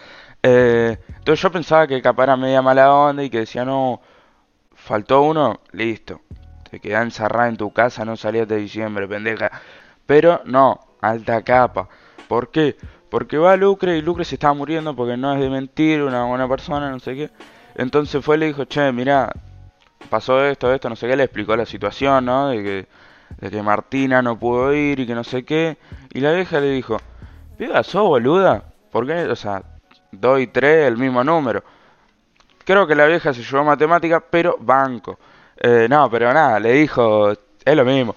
Eh, 0.44 0.96
entonces 1.08 1.42
yo 1.42 1.50
pensaba 1.50 1.88
que 1.88 2.00
capaz 2.00 2.24
era 2.24 2.36
media 2.36 2.62
mala 2.62 2.94
onda 2.94 3.24
y 3.24 3.30
que 3.30 3.40
decía, 3.40 3.64
no, 3.64 4.00
faltó 4.76 5.22
uno, 5.22 5.60
listo, 5.72 6.20
te 6.70 6.78
quedás 6.78 7.02
encerrada 7.02 7.48
en 7.48 7.56
tu 7.56 7.72
casa, 7.72 8.04
no 8.04 8.16
salías 8.16 8.46
de 8.46 8.58
diciembre, 8.58 9.08
pendeja. 9.08 9.50
Pero 10.06 10.40
no, 10.44 10.78
alta 11.00 11.42
capa. 11.42 11.88
¿Por 12.28 12.50
qué? 12.52 12.76
Porque 13.12 13.36
va 13.36 13.58
Lucre 13.58 13.98
y 13.98 14.00
Lucre 14.00 14.24
se 14.24 14.36
estaba 14.36 14.54
muriendo 14.54 14.96
porque 14.96 15.18
no 15.18 15.34
es 15.34 15.38
de 15.38 15.50
mentir, 15.50 16.00
una 16.02 16.24
buena 16.24 16.48
persona, 16.48 16.88
no 16.88 16.98
sé 16.98 17.14
qué. 17.14 17.30
Entonces 17.74 18.24
fue 18.24 18.36
y 18.36 18.38
le 18.38 18.46
dijo, 18.46 18.64
che, 18.64 18.90
mira, 18.90 19.30
pasó 20.08 20.42
esto, 20.46 20.72
esto, 20.72 20.88
no 20.88 20.96
sé 20.96 21.08
qué, 21.08 21.14
le 21.14 21.24
explicó 21.24 21.54
la 21.54 21.66
situación, 21.66 22.24
¿no? 22.24 22.48
De 22.48 22.62
que, 22.62 22.86
de 23.36 23.50
que 23.50 23.62
Martina 23.62 24.22
no 24.22 24.38
pudo 24.38 24.72
ir 24.72 24.98
y 24.98 25.06
que 25.06 25.14
no 25.14 25.24
sé 25.24 25.44
qué. 25.44 25.76
Y 26.14 26.20
la 26.20 26.32
vieja 26.32 26.58
le 26.58 26.70
dijo, 26.70 26.96
piba, 27.58 27.82
sos 27.82 28.02
boluda, 28.02 28.64
¿por 28.90 29.06
qué? 29.06 29.26
O 29.26 29.36
sea, 29.36 29.62
2 30.12 30.40
y 30.40 30.46
3, 30.46 30.86
el 30.86 30.96
mismo 30.96 31.22
número. 31.22 31.62
Creo 32.64 32.86
que 32.86 32.94
la 32.94 33.04
vieja 33.04 33.34
se 33.34 33.42
llevó 33.42 33.62
matemática, 33.62 34.20
pero 34.20 34.56
banco. 34.58 35.18
Eh, 35.58 35.86
no, 35.86 36.08
pero 36.08 36.32
nada, 36.32 36.58
le 36.58 36.72
dijo, 36.72 37.30
es 37.30 37.76
lo 37.76 37.84
mismo. 37.84 38.16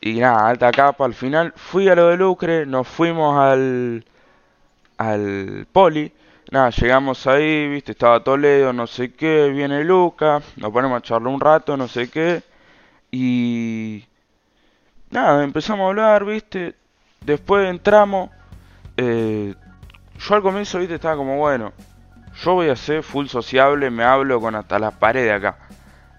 Y 0.00 0.14
nada, 0.14 0.48
alta 0.48 0.72
capa, 0.72 1.04
al 1.04 1.14
final 1.14 1.52
fui 1.54 1.88
a 1.88 1.94
lo 1.94 2.08
de 2.08 2.16
Lucre, 2.16 2.66
nos 2.66 2.88
fuimos 2.88 3.38
al, 3.38 4.04
al 5.06 5.66
poli 5.70 6.12
nada, 6.52 6.68
llegamos 6.68 7.26
ahí, 7.26 7.66
viste, 7.66 7.92
estaba 7.92 8.22
Toledo, 8.22 8.74
no 8.74 8.86
sé 8.86 9.14
qué, 9.14 9.48
viene 9.48 9.82
Luca, 9.84 10.42
nos 10.56 10.70
ponemos 10.70 10.98
a 10.98 11.00
charlar 11.00 11.32
un 11.32 11.40
rato, 11.40 11.78
no 11.78 11.88
sé 11.88 12.10
qué, 12.10 12.42
y 13.10 14.04
nada, 15.10 15.42
empezamos 15.42 15.84
a 15.84 15.88
hablar, 15.88 16.26
viste, 16.26 16.74
después 17.22 17.70
entramos, 17.70 18.28
eh, 18.98 19.54
yo 20.18 20.34
al 20.34 20.42
comienzo, 20.42 20.78
viste, 20.78 20.96
estaba 20.96 21.16
como, 21.16 21.38
bueno, 21.38 21.72
yo 22.44 22.52
voy 22.52 22.68
a 22.68 22.76
ser 22.76 23.02
full 23.02 23.28
sociable, 23.28 23.90
me 23.90 24.04
hablo 24.04 24.38
con 24.38 24.54
hasta 24.54 24.78
las 24.78 24.92
paredes 24.92 25.32
acá, 25.32 25.56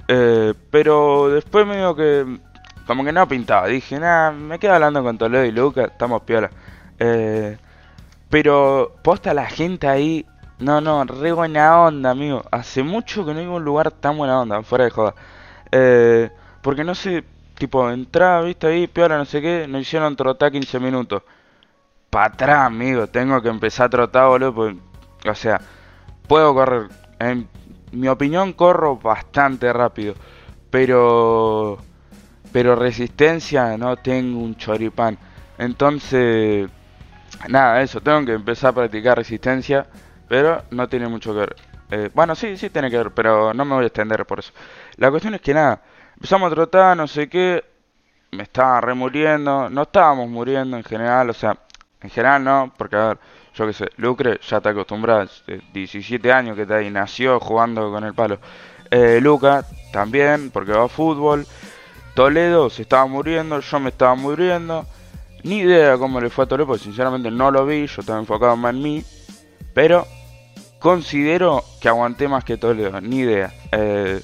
eh, 0.07 0.55
pero 0.71 1.29
después 1.29 1.67
me 1.67 1.77
digo 1.77 1.95
que, 1.95 2.39
como 2.87 3.05
que 3.05 3.11
no 3.11 3.27
pintaba, 3.27 3.67
dije, 3.67 3.99
nada, 3.99 4.31
me 4.31 4.57
quedo 4.57 4.73
hablando 4.73 5.03
con 5.03 5.15
Toledo 5.15 5.45
y 5.45 5.51
Luca, 5.51 5.85
estamos 5.85 6.23
piola. 6.23 6.49
Eh, 6.97 7.55
pero 8.33 8.95
posta 9.03 9.31
la 9.31 9.45
gente 9.45 9.87
ahí. 9.87 10.25
No, 10.57 10.81
no, 10.81 11.03
re 11.03 11.31
buena 11.33 11.79
onda, 11.81 12.09
amigo. 12.09 12.41
Hace 12.49 12.81
mucho 12.81 13.23
que 13.23 13.31
no 13.31 13.39
hay 13.39 13.45
un 13.45 13.63
lugar 13.63 13.91
tan 13.91 14.17
buena 14.17 14.41
onda, 14.41 14.63
fuera 14.63 14.85
de 14.85 14.89
joda. 14.89 15.13
Eh, 15.71 16.31
porque 16.63 16.83
no 16.83 16.95
sé, 16.95 17.23
tipo, 17.53 17.87
entraba, 17.91 18.41
viste 18.41 18.65
ahí, 18.65 18.87
peor, 18.87 19.11
no 19.11 19.25
sé 19.25 19.39
qué, 19.39 19.67
nos 19.67 19.83
hicieron 19.83 20.15
trotar 20.15 20.51
15 20.51 20.79
minutos. 20.79 21.21
Pa' 22.09 22.25
atrás, 22.25 22.65
amigo, 22.65 23.05
tengo 23.05 23.39
que 23.39 23.49
empezar 23.49 23.85
a 23.85 23.89
trotar, 23.89 24.27
boludo. 24.27 24.55
Pues, 24.55 24.75
o 25.29 25.35
sea, 25.35 25.61
puedo 26.27 26.55
correr. 26.55 26.89
En 27.19 27.47
mi 27.91 28.07
opinión, 28.07 28.53
corro 28.53 28.97
bastante 28.97 29.71
rápido. 29.71 30.15
Pero. 30.71 31.77
Pero 32.51 32.75
resistencia 32.75 33.77
no 33.77 33.95
tengo 33.97 34.39
un 34.39 34.55
choripán. 34.55 35.19
Entonces 35.59 36.67
nada, 37.49 37.81
eso, 37.81 38.01
tengo 38.01 38.25
que 38.25 38.33
empezar 38.33 38.71
a 38.71 38.73
practicar 38.73 39.17
resistencia, 39.17 39.85
pero 40.27 40.63
no 40.71 40.87
tiene 40.87 41.07
mucho 41.07 41.33
que 41.33 41.39
ver. 41.39 41.55
Eh, 41.91 42.09
bueno, 42.13 42.35
sí, 42.35 42.57
sí 42.57 42.69
tiene 42.69 42.89
que 42.89 42.97
ver, 42.97 43.11
pero 43.11 43.53
no 43.53 43.65
me 43.65 43.75
voy 43.75 43.83
a 43.83 43.87
extender 43.87 44.25
por 44.25 44.39
eso. 44.39 44.51
La 44.97 45.09
cuestión 45.11 45.35
es 45.35 45.41
que 45.41 45.53
nada, 45.53 45.81
empezamos 46.15 46.51
a 46.51 46.55
trotar, 46.55 46.97
no 46.97 47.07
sé 47.07 47.29
qué, 47.29 47.63
me 48.31 48.43
estaba 48.43 48.81
remuriendo, 48.81 49.69
no 49.69 49.83
estábamos 49.83 50.29
muriendo 50.29 50.77
en 50.77 50.83
general, 50.83 51.29
o 51.29 51.33
sea, 51.33 51.57
en 52.01 52.09
general 52.09 52.43
no, 52.43 52.73
porque 52.77 52.95
a 52.95 53.07
ver, 53.09 53.19
yo 53.53 53.67
qué 53.67 53.73
sé, 53.73 53.89
Lucre 53.97 54.39
ya 54.41 54.57
está 54.57 54.69
acostumbrado, 54.69 55.29
17 55.73 56.31
años 56.31 56.55
que 56.55 56.63
está 56.63 56.77
ahí, 56.77 56.89
nació 56.89 57.39
jugando 57.39 57.91
con 57.91 58.03
el 58.03 58.13
palo. 58.13 58.39
Eh, 58.89 59.19
Luca 59.21 59.65
también, 59.91 60.51
porque 60.51 60.71
va 60.71 60.85
a 60.85 60.87
fútbol. 60.87 61.47
Toledo 62.13 62.69
se 62.69 62.83
estaba 62.83 63.05
muriendo, 63.07 63.59
yo 63.59 63.79
me 63.79 63.89
estaba 63.89 64.13
muriendo. 64.15 64.85
Ni 65.43 65.59
idea 65.59 65.97
cómo 65.97 66.21
le 66.21 66.29
fue 66.29 66.45
a 66.45 66.47
Toledo, 66.47 66.67
porque 66.67 66.83
sinceramente 66.83 67.29
no 67.29 67.51
lo 67.51 67.65
vi, 67.65 67.85
yo 67.87 68.01
estaba 68.01 68.19
enfocado 68.19 68.55
más 68.55 68.73
en 68.73 68.81
mí. 68.81 69.03
Pero 69.73 70.07
considero 70.79 71.63
que 71.81 71.89
aguanté 71.89 72.27
más 72.27 72.43
que 72.43 72.57
Toledo, 72.57 72.99
ni 73.01 73.19
idea. 73.19 73.53
Eh, 73.71 74.21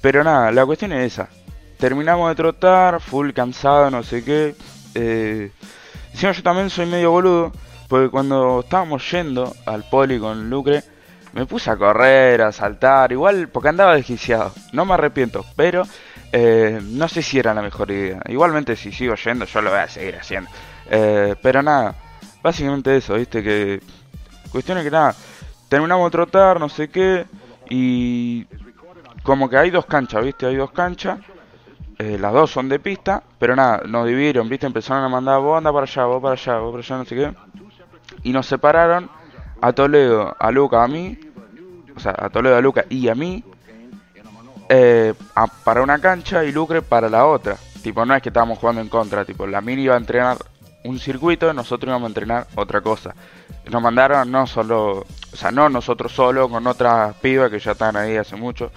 pero 0.00 0.22
nada, 0.22 0.52
la 0.52 0.66
cuestión 0.66 0.92
es 0.92 1.14
esa. 1.14 1.28
Terminamos 1.78 2.28
de 2.28 2.34
trotar, 2.34 3.00
full 3.00 3.30
cansado, 3.32 3.90
no 3.90 4.02
sé 4.02 4.24
qué. 4.24 4.54
Eh, 4.94 5.50
encima 6.12 6.32
yo 6.32 6.42
también 6.42 6.70
soy 6.70 6.86
medio 6.86 7.10
boludo, 7.10 7.52
porque 7.88 8.10
cuando 8.10 8.60
estábamos 8.60 9.10
yendo 9.10 9.54
al 9.64 9.88
poli 9.88 10.18
con 10.18 10.50
Lucre, 10.50 10.82
me 11.32 11.46
puse 11.46 11.70
a 11.70 11.76
correr, 11.76 12.42
a 12.42 12.52
saltar, 12.52 13.12
igual 13.12 13.48
porque 13.48 13.68
andaba 13.68 13.94
desquiciado. 13.94 14.52
No 14.72 14.84
me 14.84 14.94
arrepiento, 14.94 15.44
pero 15.56 15.84
eh, 16.32 16.80
no 16.82 17.08
sé 17.08 17.22
si 17.22 17.38
era 17.38 17.54
la 17.54 17.62
mejor 17.62 17.90
idea. 17.90 18.20
Igualmente 18.28 18.76
si 18.76 18.92
sigo 18.92 19.14
yendo 19.14 19.44
yo 19.44 19.62
lo 19.62 19.70
voy 19.70 19.80
a 19.80 19.88
seguir 19.88 20.16
haciendo. 20.16 20.50
Eh, 20.90 21.34
pero 21.42 21.62
nada, 21.62 21.94
básicamente 22.42 22.96
eso, 22.96 23.14
viste 23.14 23.42
que... 23.42 23.80
Cuestión 24.50 24.78
es 24.78 24.84
que 24.84 24.90
nada, 24.90 25.14
terminamos 25.68 26.06
de 26.06 26.10
trotar, 26.10 26.58
no 26.58 26.70
sé 26.70 26.88
qué, 26.88 27.26
y 27.68 28.46
como 29.22 29.48
que 29.50 29.58
hay 29.58 29.70
dos 29.70 29.84
canchas, 29.84 30.24
viste, 30.24 30.46
hay 30.46 30.56
dos 30.56 30.70
canchas. 30.70 31.18
Eh, 31.98 32.16
las 32.18 32.32
dos 32.32 32.50
son 32.50 32.68
de 32.68 32.78
pista, 32.78 33.22
pero 33.38 33.56
nada, 33.56 33.82
nos 33.84 34.06
dividieron, 34.06 34.48
viste, 34.48 34.66
empezaron 34.66 35.04
a 35.04 35.08
mandar 35.08 35.40
vos 35.40 35.58
anda 35.58 35.72
para 35.72 35.84
allá, 35.84 36.04
vos 36.04 36.22
para 36.22 36.34
allá, 36.34 36.58
vos 36.58 36.70
para 36.70 36.82
allá, 36.82 36.96
no 36.96 37.04
sé 37.04 37.14
qué. 37.16 37.34
Y 38.22 38.32
nos 38.32 38.46
separaron 38.46 39.10
a 39.60 39.72
Toledo, 39.72 40.34
a 40.38 40.50
Luca, 40.50 40.82
a 40.82 40.88
mí, 40.88 41.18
o 41.94 42.00
sea, 42.00 42.14
a 42.16 42.30
Toledo, 42.30 42.56
a 42.56 42.60
Luca 42.60 42.84
y 42.88 43.08
a 43.08 43.14
mí, 43.14 43.44
eh, 44.68 45.14
para 45.64 45.82
una 45.82 45.98
cancha 45.98 46.44
y 46.44 46.52
Lucre 46.52 46.82
para 46.82 47.08
la 47.08 47.26
otra. 47.26 47.56
Tipo, 47.82 48.04
no 48.04 48.14
es 48.14 48.22
que 48.22 48.28
estábamos 48.28 48.58
jugando 48.58 48.80
en 48.80 48.88
contra, 48.88 49.24
tipo, 49.24 49.46
la 49.46 49.60
mini 49.60 49.82
iba 49.82 49.94
a 49.94 49.98
entrenar 49.98 50.36
un 50.84 50.98
circuito, 50.98 51.52
nosotros 51.52 51.88
íbamos 51.88 52.06
a 52.06 52.10
entrenar 52.10 52.46
otra 52.54 52.80
cosa. 52.80 53.14
Nos 53.70 53.82
mandaron 53.82 54.30
no 54.30 54.46
solo, 54.46 55.00
o 55.32 55.36
sea, 55.36 55.50
no 55.50 55.68
nosotros 55.68 56.12
solo, 56.12 56.48
con 56.48 56.66
otras 56.66 57.14
pibas 57.16 57.50
que 57.50 57.58
ya 57.58 57.72
están 57.72 57.96
ahí 57.96 58.16
hace 58.16 58.36
mucho. 58.36 58.70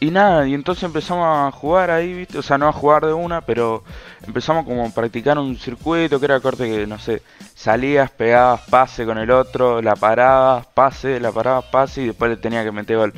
Y 0.00 0.12
nada, 0.12 0.46
y 0.46 0.54
entonces 0.54 0.84
empezamos 0.84 1.26
a 1.26 1.50
jugar 1.50 1.90
ahí, 1.90 2.12
¿viste? 2.12 2.38
O 2.38 2.42
sea, 2.42 2.56
no 2.56 2.68
a 2.68 2.72
jugar 2.72 3.04
de 3.04 3.12
una, 3.12 3.40
pero 3.40 3.82
empezamos 4.24 4.64
como 4.64 4.86
a 4.86 4.90
practicar 4.90 5.36
un 5.38 5.56
circuito 5.56 6.20
que 6.20 6.26
era 6.26 6.38
corte 6.38 6.70
que, 6.70 6.86
no 6.86 7.00
sé, 7.00 7.22
salías, 7.54 8.10
pegabas 8.10 8.60
pase 8.70 9.04
con 9.04 9.18
el 9.18 9.30
otro, 9.30 9.82
la 9.82 9.96
parabas, 9.96 10.66
pase, 10.66 11.18
la 11.18 11.32
parabas, 11.32 11.64
pase 11.64 12.02
y 12.02 12.06
después 12.08 12.30
le 12.30 12.36
tenía 12.36 12.62
que 12.62 12.70
meter 12.70 12.96
gol. 12.96 13.12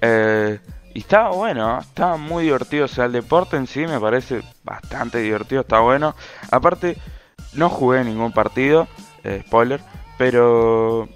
Eh, 0.00 0.60
y 0.94 1.00
estaba 1.00 1.30
bueno, 1.30 1.80
estaba 1.80 2.16
muy 2.16 2.44
divertido. 2.44 2.84
O 2.84 2.88
sea, 2.88 3.06
el 3.06 3.12
deporte 3.12 3.56
en 3.56 3.66
sí 3.66 3.80
me 3.86 4.00
parece 4.00 4.42
bastante 4.62 5.18
divertido, 5.18 5.62
está 5.62 5.80
bueno. 5.80 6.14
Aparte, 6.50 6.96
no 7.52 7.68
jugué 7.68 8.04
ningún 8.04 8.32
partido, 8.32 8.86
eh, 9.24 9.42
spoiler, 9.46 9.80
pero 10.16 11.08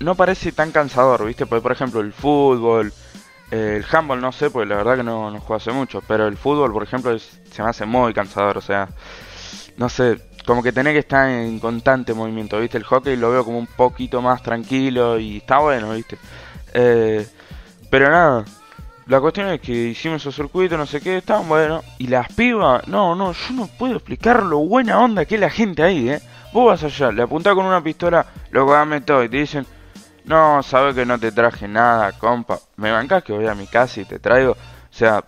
no 0.00 0.14
parece 0.14 0.52
tan 0.52 0.72
cansador, 0.72 1.26
¿viste? 1.26 1.46
Porque, 1.46 1.62
por 1.62 1.72
ejemplo, 1.72 2.00
el 2.00 2.14
fútbol, 2.14 2.92
eh, 3.50 3.76
el 3.76 3.96
handball, 3.96 4.20
no 4.20 4.32
sé, 4.32 4.50
porque 4.50 4.68
la 4.68 4.76
verdad 4.76 4.96
que 4.96 5.04
no, 5.04 5.30
no 5.30 5.38
juego 5.40 5.56
hace 5.56 5.72
mucho, 5.72 6.02
pero 6.08 6.26
el 6.26 6.38
fútbol, 6.38 6.72
por 6.72 6.82
ejemplo, 6.82 7.16
se 7.18 7.62
me 7.62 7.68
hace 7.68 7.84
muy 7.84 8.14
cansador, 8.14 8.56
o 8.56 8.62
sea, 8.62 8.88
no 9.76 9.88
sé, 9.90 10.18
como 10.46 10.62
que 10.62 10.72
tenés 10.72 10.94
que 10.94 11.00
estar 11.00 11.28
en 11.28 11.60
constante 11.60 12.14
movimiento, 12.14 12.58
¿viste? 12.58 12.78
El 12.78 12.84
hockey 12.84 13.16
lo 13.16 13.30
veo 13.30 13.44
como 13.44 13.58
un 13.58 13.66
poquito 13.66 14.22
más 14.22 14.42
tranquilo 14.42 15.18
y 15.18 15.38
está 15.38 15.58
bueno, 15.58 15.92
¿viste? 15.92 16.18
Eh, 16.74 17.26
pero 17.90 18.10
nada, 18.10 18.44
la 19.12 19.20
cuestión 19.20 19.48
es 19.48 19.60
que 19.60 19.72
hicimos 19.72 20.22
esos 20.22 20.34
circuitos, 20.34 20.78
no 20.78 20.86
sé 20.86 20.98
qué, 21.02 21.18
estaban 21.18 21.46
buenos. 21.46 21.84
Y 21.98 22.06
las 22.06 22.32
pibas, 22.32 22.88
no, 22.88 23.14
no, 23.14 23.32
yo 23.32 23.52
no 23.52 23.66
puedo 23.66 23.96
explicar 23.96 24.42
lo 24.42 24.60
buena 24.60 24.98
onda 25.00 25.26
que 25.26 25.34
es 25.34 25.40
la 25.42 25.50
gente 25.50 25.82
ahí, 25.82 26.08
¿eh? 26.08 26.22
Vos 26.54 26.66
vas 26.66 26.82
allá, 26.82 27.12
le 27.12 27.20
apuntás 27.20 27.54
con 27.54 27.66
una 27.66 27.82
pistola, 27.82 28.24
lo 28.52 28.64
dame 28.64 29.02
todo 29.02 29.22
y 29.22 29.28
te 29.28 29.36
dicen, 29.36 29.66
no, 30.24 30.62
sabes 30.62 30.94
que 30.94 31.04
no 31.04 31.18
te 31.18 31.30
traje 31.30 31.68
nada, 31.68 32.12
compa. 32.12 32.58
Me 32.76 32.90
bancás 32.90 33.22
que 33.22 33.34
voy 33.34 33.46
a 33.46 33.54
mi 33.54 33.66
casa 33.66 34.00
y 34.00 34.06
te 34.06 34.18
traigo. 34.18 34.52
O 34.52 34.56
sea, 34.94 35.22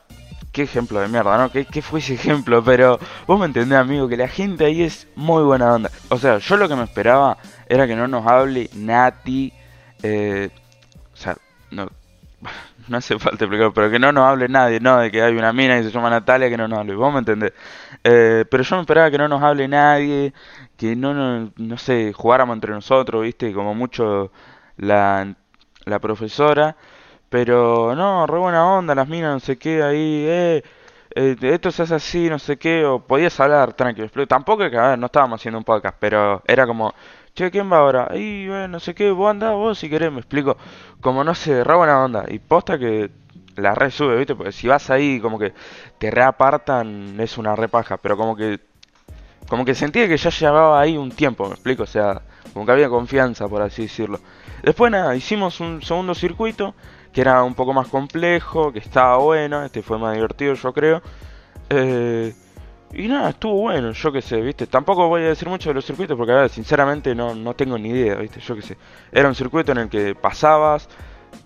qué 0.50 0.62
ejemplo 0.62 0.98
de 1.00 1.08
mierda, 1.08 1.36
¿no? 1.36 1.52
¿Qué, 1.52 1.66
qué 1.66 1.82
fue 1.82 1.98
ese 1.98 2.14
ejemplo? 2.14 2.64
Pero 2.64 2.98
vos 3.26 3.38
me 3.38 3.44
entendés, 3.44 3.78
amigo, 3.78 4.08
que 4.08 4.16
la 4.16 4.28
gente 4.28 4.64
ahí 4.64 4.82
es 4.82 5.08
muy 5.14 5.42
buena 5.42 5.74
onda. 5.74 5.90
O 6.08 6.16
sea, 6.16 6.38
yo 6.38 6.56
lo 6.56 6.70
que 6.70 6.76
me 6.76 6.84
esperaba 6.84 7.36
era 7.68 7.86
que 7.86 7.96
no 7.96 8.08
nos 8.08 8.26
hable 8.26 8.70
Nati. 8.72 9.52
Eh, 10.02 10.48
o 11.12 11.16
sea, 11.18 11.36
no, 11.70 11.90
no 12.88 12.96
hace 12.98 13.18
falta 13.18 13.44
explicar, 13.44 13.72
pero 13.74 13.90
que 13.90 13.98
no 13.98 14.12
nos 14.12 14.24
hable 14.24 14.48
nadie, 14.48 14.80
¿no? 14.80 14.98
De 14.98 15.10
que 15.10 15.22
hay 15.22 15.34
una 15.36 15.52
mina 15.52 15.76
que 15.76 15.84
se 15.84 15.90
llama 15.90 16.10
Natalia 16.10 16.48
que 16.48 16.56
no 16.56 16.68
nos 16.68 16.78
hable, 16.78 16.94
vos 16.94 17.12
me 17.12 17.20
entendés. 17.20 17.52
Eh, 18.02 18.44
pero 18.50 18.62
yo 18.62 18.76
me 18.76 18.82
esperaba 18.82 19.10
que 19.10 19.18
no 19.18 19.28
nos 19.28 19.42
hable 19.42 19.68
nadie, 19.68 20.32
que 20.76 20.96
no, 20.96 21.14
no, 21.14 21.52
no 21.56 21.78
sé, 21.78 22.12
jugáramos 22.12 22.54
entre 22.54 22.72
nosotros, 22.72 23.22
¿viste? 23.22 23.52
Como 23.52 23.74
mucho 23.74 24.30
la, 24.76 25.34
la 25.84 25.98
profesora. 26.00 26.76
Pero 27.34 27.94
no, 27.96 28.26
re 28.26 28.38
buena 28.38 28.64
onda, 28.64 28.94
las 28.94 29.08
minas, 29.08 29.32
no 29.34 29.40
sé 29.40 29.58
qué, 29.58 29.82
ahí, 29.82 30.24
eh, 30.28 30.62
eh 31.16 31.36
esto 31.42 31.70
se 31.72 31.82
hace 31.82 31.94
así, 31.96 32.28
no 32.30 32.38
sé 32.38 32.58
qué, 32.58 32.84
o 32.84 33.00
podías 33.00 33.38
hablar 33.40 33.72
tranquilo. 33.72 34.08
Tampoco 34.28 34.70
que, 34.70 34.76
a 34.78 34.90
ver, 34.90 34.98
no 34.98 35.06
estábamos 35.06 35.40
haciendo 35.40 35.58
un 35.58 35.64
podcast, 35.64 35.96
pero 35.98 36.42
era 36.46 36.66
como, 36.66 36.94
che, 37.34 37.50
¿quién 37.50 37.70
va 37.70 37.78
ahora? 37.78 38.08
Y 38.14 38.48
bueno, 38.48 38.68
no 38.68 38.80
sé 38.80 38.94
qué, 38.94 39.10
vos 39.10 39.30
andás, 39.30 39.52
vos 39.52 39.78
si 39.78 39.90
querés, 39.90 40.12
me 40.12 40.18
explico. 40.20 40.56
Como 41.00 41.24
no 41.24 41.34
sé, 41.34 41.64
re 41.64 41.74
buena 41.76 42.02
onda. 42.04 42.24
Y 42.28 42.38
posta 42.38 42.78
que 42.78 43.10
la 43.56 43.74
re 43.74 43.90
sube, 43.90 44.16
¿viste? 44.16 44.34
Porque 44.34 44.52
si 44.52 44.68
vas 44.68 44.90
ahí, 44.90 45.20
como 45.20 45.38
que 45.38 45.52
te 45.98 46.10
reapartan, 46.10 47.18
es 47.20 47.36
una 47.38 47.56
repaja. 47.56 47.96
Pero 47.98 48.16
como 48.16 48.36
que, 48.36 48.60
como 49.48 49.64
que 49.64 49.74
sentía 49.74 50.08
que 50.08 50.16
ya 50.16 50.30
llevaba 50.30 50.80
ahí 50.80 50.96
un 50.96 51.10
tiempo, 51.10 51.46
me 51.46 51.54
explico. 51.54 51.82
O 51.82 51.86
sea, 51.86 52.22
como 52.52 52.66
que 52.66 52.72
había 52.72 52.88
confianza, 52.88 53.48
por 53.48 53.62
así 53.62 53.82
decirlo. 53.82 54.20
Después 54.62 54.90
nada, 54.92 55.14
hicimos 55.16 55.60
un 55.60 55.82
segundo 55.82 56.14
circuito, 56.14 56.74
que 57.12 57.20
era 57.20 57.42
un 57.42 57.54
poco 57.54 57.72
más 57.72 57.88
complejo, 57.88 58.72
que 58.72 58.78
estaba 58.78 59.18
bueno. 59.18 59.64
Este 59.64 59.82
fue 59.82 59.98
más 59.98 60.14
divertido, 60.14 60.54
yo 60.54 60.72
creo. 60.72 61.02
Eh, 61.70 62.34
y 62.96 63.08
nada, 63.08 63.30
estuvo 63.30 63.54
bueno, 63.54 63.92
yo 63.92 64.12
qué 64.12 64.22
sé, 64.22 64.40
¿viste? 64.40 64.66
Tampoco 64.66 65.08
voy 65.08 65.22
a 65.22 65.28
decir 65.28 65.48
mucho 65.48 65.70
de 65.70 65.74
los 65.74 65.84
circuitos 65.84 66.16
porque, 66.16 66.32
a 66.32 66.36
ver, 66.36 66.50
sinceramente 66.50 67.14
no, 67.14 67.34
no 67.34 67.54
tengo 67.54 67.76
ni 67.78 67.90
idea, 67.90 68.16
¿viste? 68.16 68.40
Yo 68.40 68.54
qué 68.54 68.62
sé. 68.62 68.76
Era 69.10 69.28
un 69.28 69.34
circuito 69.34 69.72
en 69.72 69.78
el 69.78 69.88
que 69.88 70.14
pasabas, 70.14 70.88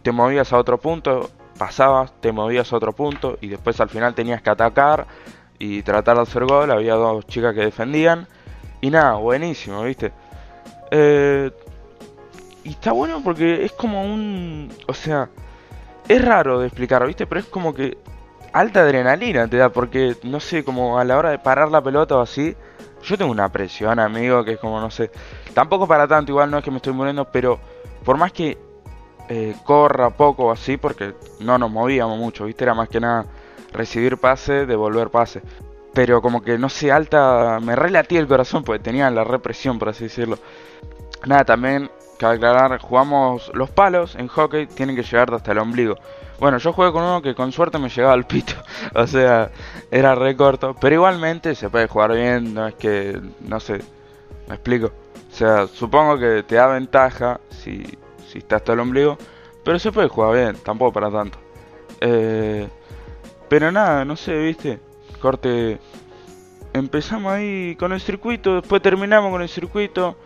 te 0.02 0.12
movías 0.12 0.52
a 0.52 0.58
otro 0.58 0.78
punto, 0.78 1.30
pasabas, 1.58 2.12
te 2.20 2.32
movías 2.32 2.72
a 2.72 2.76
otro 2.76 2.92
punto 2.92 3.38
y 3.40 3.48
después 3.48 3.80
al 3.80 3.88
final 3.88 4.14
tenías 4.14 4.42
que 4.42 4.50
atacar 4.50 5.06
y 5.58 5.82
tratar 5.82 6.16
de 6.16 6.22
hacer 6.22 6.44
gol. 6.44 6.70
Había 6.70 6.94
dos 6.94 7.26
chicas 7.26 7.54
que 7.54 7.60
defendían 7.60 8.26
y 8.80 8.90
nada, 8.90 9.14
buenísimo, 9.14 9.82
¿viste? 9.82 10.12
Eh, 10.90 11.50
y 12.64 12.70
está 12.70 12.92
bueno 12.92 13.20
porque 13.22 13.64
es 13.64 13.72
como 13.72 14.04
un... 14.04 14.72
O 14.86 14.94
sea, 14.94 15.28
es 16.06 16.24
raro 16.24 16.60
de 16.60 16.66
explicar, 16.66 17.06
¿viste? 17.06 17.26
Pero 17.26 17.40
es 17.40 17.46
como 17.46 17.74
que 17.74 17.98
alta 18.52 18.80
adrenalina 18.80 19.48
te 19.48 19.56
da, 19.56 19.70
porque 19.70 20.16
no 20.22 20.40
sé, 20.40 20.64
como 20.64 20.98
a 20.98 21.04
la 21.04 21.16
hora 21.16 21.30
de 21.30 21.38
parar 21.38 21.70
la 21.70 21.82
pelota 21.82 22.16
o 22.16 22.20
así, 22.20 22.56
yo 23.02 23.16
tengo 23.16 23.30
una 23.30 23.48
presión, 23.48 23.98
amigo, 23.98 24.44
que 24.44 24.52
es 24.52 24.58
como, 24.58 24.80
no 24.80 24.90
sé, 24.90 25.10
tampoco 25.54 25.86
para 25.86 26.08
tanto, 26.08 26.32
igual 26.32 26.50
no 26.50 26.58
es 26.58 26.64
que 26.64 26.70
me 26.70 26.78
estoy 26.78 26.92
muriendo, 26.92 27.24
pero 27.26 27.58
por 28.04 28.16
más 28.16 28.32
que 28.32 28.58
eh, 29.28 29.54
corra 29.64 30.10
poco 30.10 30.46
o 30.46 30.50
así, 30.50 30.76
porque 30.76 31.14
no 31.40 31.58
nos 31.58 31.70
movíamos 31.70 32.18
mucho, 32.18 32.46
¿viste? 32.46 32.64
Era 32.64 32.74
más 32.74 32.88
que 32.88 33.00
nada 33.00 33.26
recibir 33.72 34.16
pase, 34.18 34.66
devolver 34.66 35.10
pase. 35.10 35.42
Pero 35.92 36.22
como 36.22 36.42
que, 36.42 36.58
no 36.58 36.68
sé, 36.68 36.92
alta, 36.92 37.58
me 37.60 37.76
relatía 37.76 38.20
el 38.20 38.26
corazón, 38.26 38.64
porque 38.64 38.82
tenía 38.82 39.10
la 39.10 39.24
represión, 39.24 39.78
por 39.78 39.90
así 39.90 40.04
decirlo. 40.04 40.38
Nada, 41.26 41.44
también, 41.44 41.90
cabe 42.18 42.36
aclarar, 42.36 42.78
jugamos 42.80 43.50
los 43.54 43.70
palos 43.70 44.14
en 44.16 44.28
hockey, 44.28 44.66
tienen 44.66 44.96
que 44.96 45.02
llegar 45.02 45.32
hasta 45.32 45.52
el 45.52 45.58
ombligo. 45.58 45.96
Bueno, 46.38 46.58
yo 46.58 46.72
jugué 46.72 46.92
con 46.92 47.02
uno 47.02 47.22
que 47.22 47.34
con 47.34 47.50
suerte 47.50 47.78
me 47.78 47.88
llegaba 47.88 48.14
al 48.14 48.26
pito. 48.26 48.52
o 48.94 49.06
sea, 49.06 49.50
era 49.90 50.14
re 50.14 50.36
corto. 50.36 50.74
Pero 50.80 50.94
igualmente 50.94 51.54
se 51.54 51.70
puede 51.70 51.88
jugar 51.88 52.12
bien, 52.12 52.54
no 52.54 52.68
es 52.68 52.74
que, 52.74 53.20
no 53.40 53.58
sé, 53.60 53.80
me 54.46 54.54
explico. 54.54 54.86
O 54.86 55.34
sea, 55.34 55.66
supongo 55.66 56.18
que 56.18 56.44
te 56.44 56.56
da 56.56 56.68
ventaja 56.68 57.40
si, 57.50 57.82
si 58.28 58.38
está 58.38 58.56
hasta 58.56 58.72
el 58.72 58.80
ombligo. 58.80 59.18
Pero 59.64 59.78
se 59.78 59.92
puede 59.92 60.08
jugar 60.08 60.34
bien, 60.34 60.56
tampoco 60.64 60.92
para 60.92 61.10
tanto. 61.10 61.38
Eh, 62.00 62.68
pero 63.48 63.72
nada, 63.72 64.04
no 64.04 64.16
sé, 64.16 64.36
viste. 64.38 64.78
Corte. 65.20 65.78
Empezamos 66.72 67.32
ahí 67.32 67.74
con 67.76 67.92
el 67.92 68.00
circuito, 68.00 68.56
después 68.56 68.80
terminamos 68.80 69.30
con 69.32 69.42
el 69.42 69.48
circuito. 69.48 70.16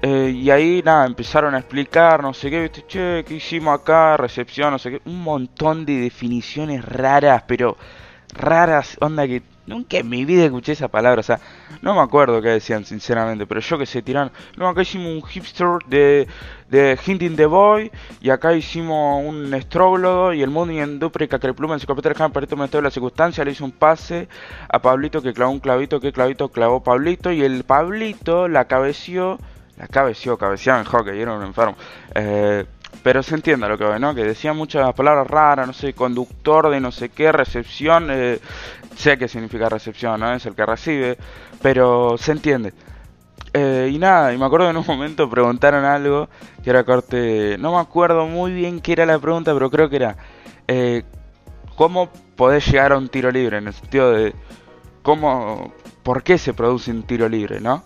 Eh, 0.00 0.32
y 0.34 0.50
ahí 0.50 0.82
nada, 0.84 1.06
empezaron 1.06 1.54
a 1.54 1.58
explicar, 1.58 2.22
no 2.22 2.34
sé 2.34 2.50
qué, 2.50 2.62
¿viste? 2.62 2.84
che, 2.86 3.24
¿qué 3.26 3.34
hicimos 3.34 3.78
acá? 3.78 4.16
Recepción, 4.16 4.72
no 4.72 4.78
sé 4.78 4.90
qué, 4.90 5.02
un 5.04 5.22
montón 5.22 5.84
de 5.84 5.96
definiciones 5.98 6.84
raras, 6.84 7.44
pero 7.46 7.76
raras, 8.34 8.96
onda 9.00 9.26
que 9.26 9.42
nunca 9.66 9.98
en 9.98 10.08
mi 10.08 10.24
vida 10.24 10.44
escuché 10.44 10.72
esa 10.72 10.88
palabra, 10.88 11.20
o 11.20 11.22
sea, 11.22 11.38
no 11.82 11.94
me 11.94 12.00
acuerdo 12.00 12.42
qué 12.42 12.48
decían 12.48 12.84
sinceramente, 12.84 13.46
pero 13.46 13.60
yo 13.60 13.78
que 13.78 13.86
sé, 13.86 14.02
tiraron, 14.02 14.32
no, 14.56 14.68
acá 14.68 14.82
hicimos 14.82 15.08
un 15.08 15.22
hipster 15.22 15.78
de, 15.86 16.26
de 16.68 16.98
Hinting 17.04 17.36
the 17.36 17.46
Boy, 17.46 17.90
y 18.20 18.30
acá 18.30 18.54
hicimos 18.54 19.22
un 19.24 19.52
estróglodo, 19.54 20.32
y 20.32 20.42
el 20.42 20.50
mundo 20.50 20.72
y 20.72 20.78
en 20.80 20.98
duplica 20.98 21.38
que 21.38 21.46
el 21.46 21.54
pluma 21.54 21.74
en 21.74 21.80
su 21.80 21.86
esto 21.86 22.56
me 22.56 22.68
de 22.68 22.82
la 22.82 22.90
circunstancia, 22.90 23.44
le 23.44 23.52
hizo 23.52 23.64
un 23.64 23.72
pase 23.72 24.28
a 24.68 24.80
Pablito 24.80 25.22
que 25.22 25.32
clavó 25.32 25.52
un 25.52 25.60
clavito, 25.60 26.00
que 26.00 26.12
clavito 26.12 26.48
clavó 26.48 26.82
Pablito, 26.82 27.30
y 27.30 27.42
el 27.42 27.64
Pablito 27.64 28.48
la 28.48 28.66
cabeció, 28.66 29.38
la 29.76 29.86
cabeció, 29.86 30.36
cabeceaba 30.36 30.80
en 30.80 30.84
hockey, 30.84 31.20
era 31.20 31.32
un 31.32 31.42
enfermo, 31.42 31.76
eh, 32.14 32.64
pero 33.02 33.22
se 33.22 33.34
entiende 33.34 33.68
lo 33.68 33.78
que 33.78 33.84
ve, 33.84 33.98
¿no? 33.98 34.14
Que 34.14 34.24
decía 34.24 34.52
muchas 34.52 34.92
palabras 34.94 35.26
raras, 35.26 35.66
no 35.66 35.72
sé, 35.72 35.94
conductor 35.94 36.70
de 36.70 36.80
no 36.80 36.92
sé 36.92 37.08
qué, 37.08 37.32
recepción, 37.32 38.08
eh, 38.10 38.38
sé 38.96 39.18
qué 39.18 39.28
significa 39.28 39.68
recepción, 39.68 40.20
¿no? 40.20 40.32
Es 40.32 40.44
el 40.46 40.54
que 40.54 40.66
recibe, 40.66 41.18
pero 41.62 42.16
se 42.18 42.32
entiende. 42.32 42.74
Eh, 43.54 43.90
y 43.92 43.98
nada, 43.98 44.32
y 44.32 44.38
me 44.38 44.46
acuerdo 44.46 44.70
en 44.70 44.76
un 44.76 44.86
momento 44.86 45.28
preguntaron 45.28 45.84
algo 45.84 46.28
que 46.62 46.70
era 46.70 46.84
corte, 46.84 47.56
no 47.58 47.72
me 47.72 47.80
acuerdo 47.80 48.26
muy 48.26 48.52
bien 48.52 48.80
qué 48.80 48.92
era 48.92 49.04
la 49.04 49.18
pregunta, 49.18 49.52
pero 49.52 49.70
creo 49.70 49.90
que 49.90 49.96
era, 49.96 50.16
¿cómo 51.76 52.10
podés 52.36 52.66
llegar 52.66 52.92
a 52.92 52.98
un 52.98 53.08
tiro 53.08 53.30
libre? 53.30 53.58
En 53.58 53.66
el 53.66 53.74
sentido 53.74 54.12
de, 54.12 54.34
¿cómo, 55.02 55.72
por 56.02 56.22
qué 56.22 56.38
se 56.38 56.54
produce 56.54 56.90
un 56.90 57.02
tiro 57.02 57.28
libre, 57.28 57.60
¿no? 57.60 57.82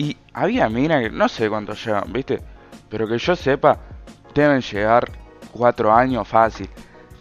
Y 0.00 0.16
había 0.32 0.66
mina 0.70 0.98
que 0.98 1.10
no 1.10 1.28
sé 1.28 1.50
cuántos 1.50 1.84
llevan, 1.84 2.10
¿viste? 2.10 2.40
Pero 2.88 3.06
que 3.06 3.18
yo 3.18 3.36
sepa, 3.36 3.76
deben 4.34 4.62
llegar 4.62 5.10
cuatro 5.52 5.92
años 5.92 6.26
fácil. 6.26 6.70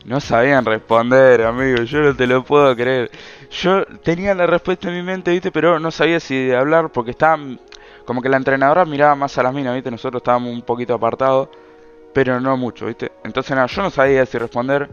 No 0.05 0.21
sabían 0.21 0.63
responder, 0.63 1.41
amigo, 1.41 1.83
yo 1.83 1.99
no 1.99 2.15
te 2.15 2.25
lo 2.25 2.41
puedo 2.41 2.73
creer. 2.77 3.11
Yo 3.51 3.85
tenía 4.01 4.33
la 4.33 4.47
respuesta 4.47 4.87
en 4.87 4.95
mi 4.95 5.03
mente, 5.03 5.29
¿viste? 5.29 5.51
Pero 5.51 5.77
no 5.77 5.91
sabía 5.91 6.21
si 6.21 6.53
hablar 6.53 6.89
porque 6.89 7.11
estaban... 7.11 7.59
Como 8.05 8.21
que 8.21 8.29
la 8.29 8.37
entrenadora 8.37 8.85
miraba 8.85 9.13
más 9.13 9.37
a 9.37 9.43
las 9.43 9.53
minas, 9.53 9.75
¿viste? 9.75 9.91
Nosotros 9.91 10.21
estábamos 10.21 10.53
un 10.53 10.61
poquito 10.61 10.93
apartados, 10.93 11.49
pero 12.13 12.39
no 12.39 12.55
mucho, 12.55 12.85
¿viste? 12.85 13.11
Entonces 13.25 13.57
nada, 13.57 13.67
yo 13.67 13.81
no 13.81 13.89
sabía 13.89 14.25
si 14.25 14.37
responder. 14.37 14.89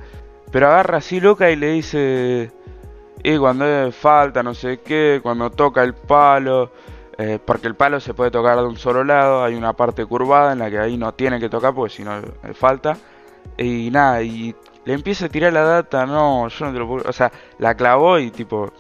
Pero 0.50 0.66
agarra 0.66 0.98
así 0.98 1.20
loca 1.20 1.48
y 1.52 1.54
le 1.54 1.68
dice... 1.70 2.50
Y 3.22 3.38
cuando 3.38 3.92
falta, 3.92 4.42
no 4.42 4.54
sé 4.54 4.80
qué, 4.80 5.20
cuando 5.22 5.50
toca 5.50 5.84
el 5.84 5.94
palo... 5.94 6.72
Eh, 7.18 7.38
porque 7.44 7.66
el 7.66 7.74
palo 7.74 7.98
se 7.98 8.12
puede 8.12 8.30
tocar 8.30 8.58
de 8.58 8.64
un 8.64 8.76
solo 8.76 9.02
lado, 9.02 9.42
hay 9.42 9.54
una 9.54 9.72
parte 9.72 10.04
curvada 10.04 10.52
en 10.52 10.58
la 10.58 10.70
que 10.70 10.78
ahí 10.78 10.98
no 10.98 11.14
tiene 11.14 11.40
que 11.40 11.48
tocar 11.48 11.74
porque 11.74 11.94
si 11.94 12.04
no 12.04 12.18
eh, 12.18 12.52
falta. 12.52 12.96
Y 13.56 13.90
nada, 13.90 14.22
y 14.22 14.54
le 14.84 14.94
empieza 14.94 15.26
a 15.26 15.28
tirar 15.28 15.52
la 15.52 15.62
data, 15.62 16.04
no, 16.04 16.48
yo 16.48 16.66
no 16.66 16.72
te 16.72 16.78
lo 16.78 16.86
puedo... 16.86 17.08
O 17.08 17.12
sea, 17.12 17.32
la 17.58 17.74
clavó 17.74 18.18
y 18.18 18.30
tipo, 18.30 18.72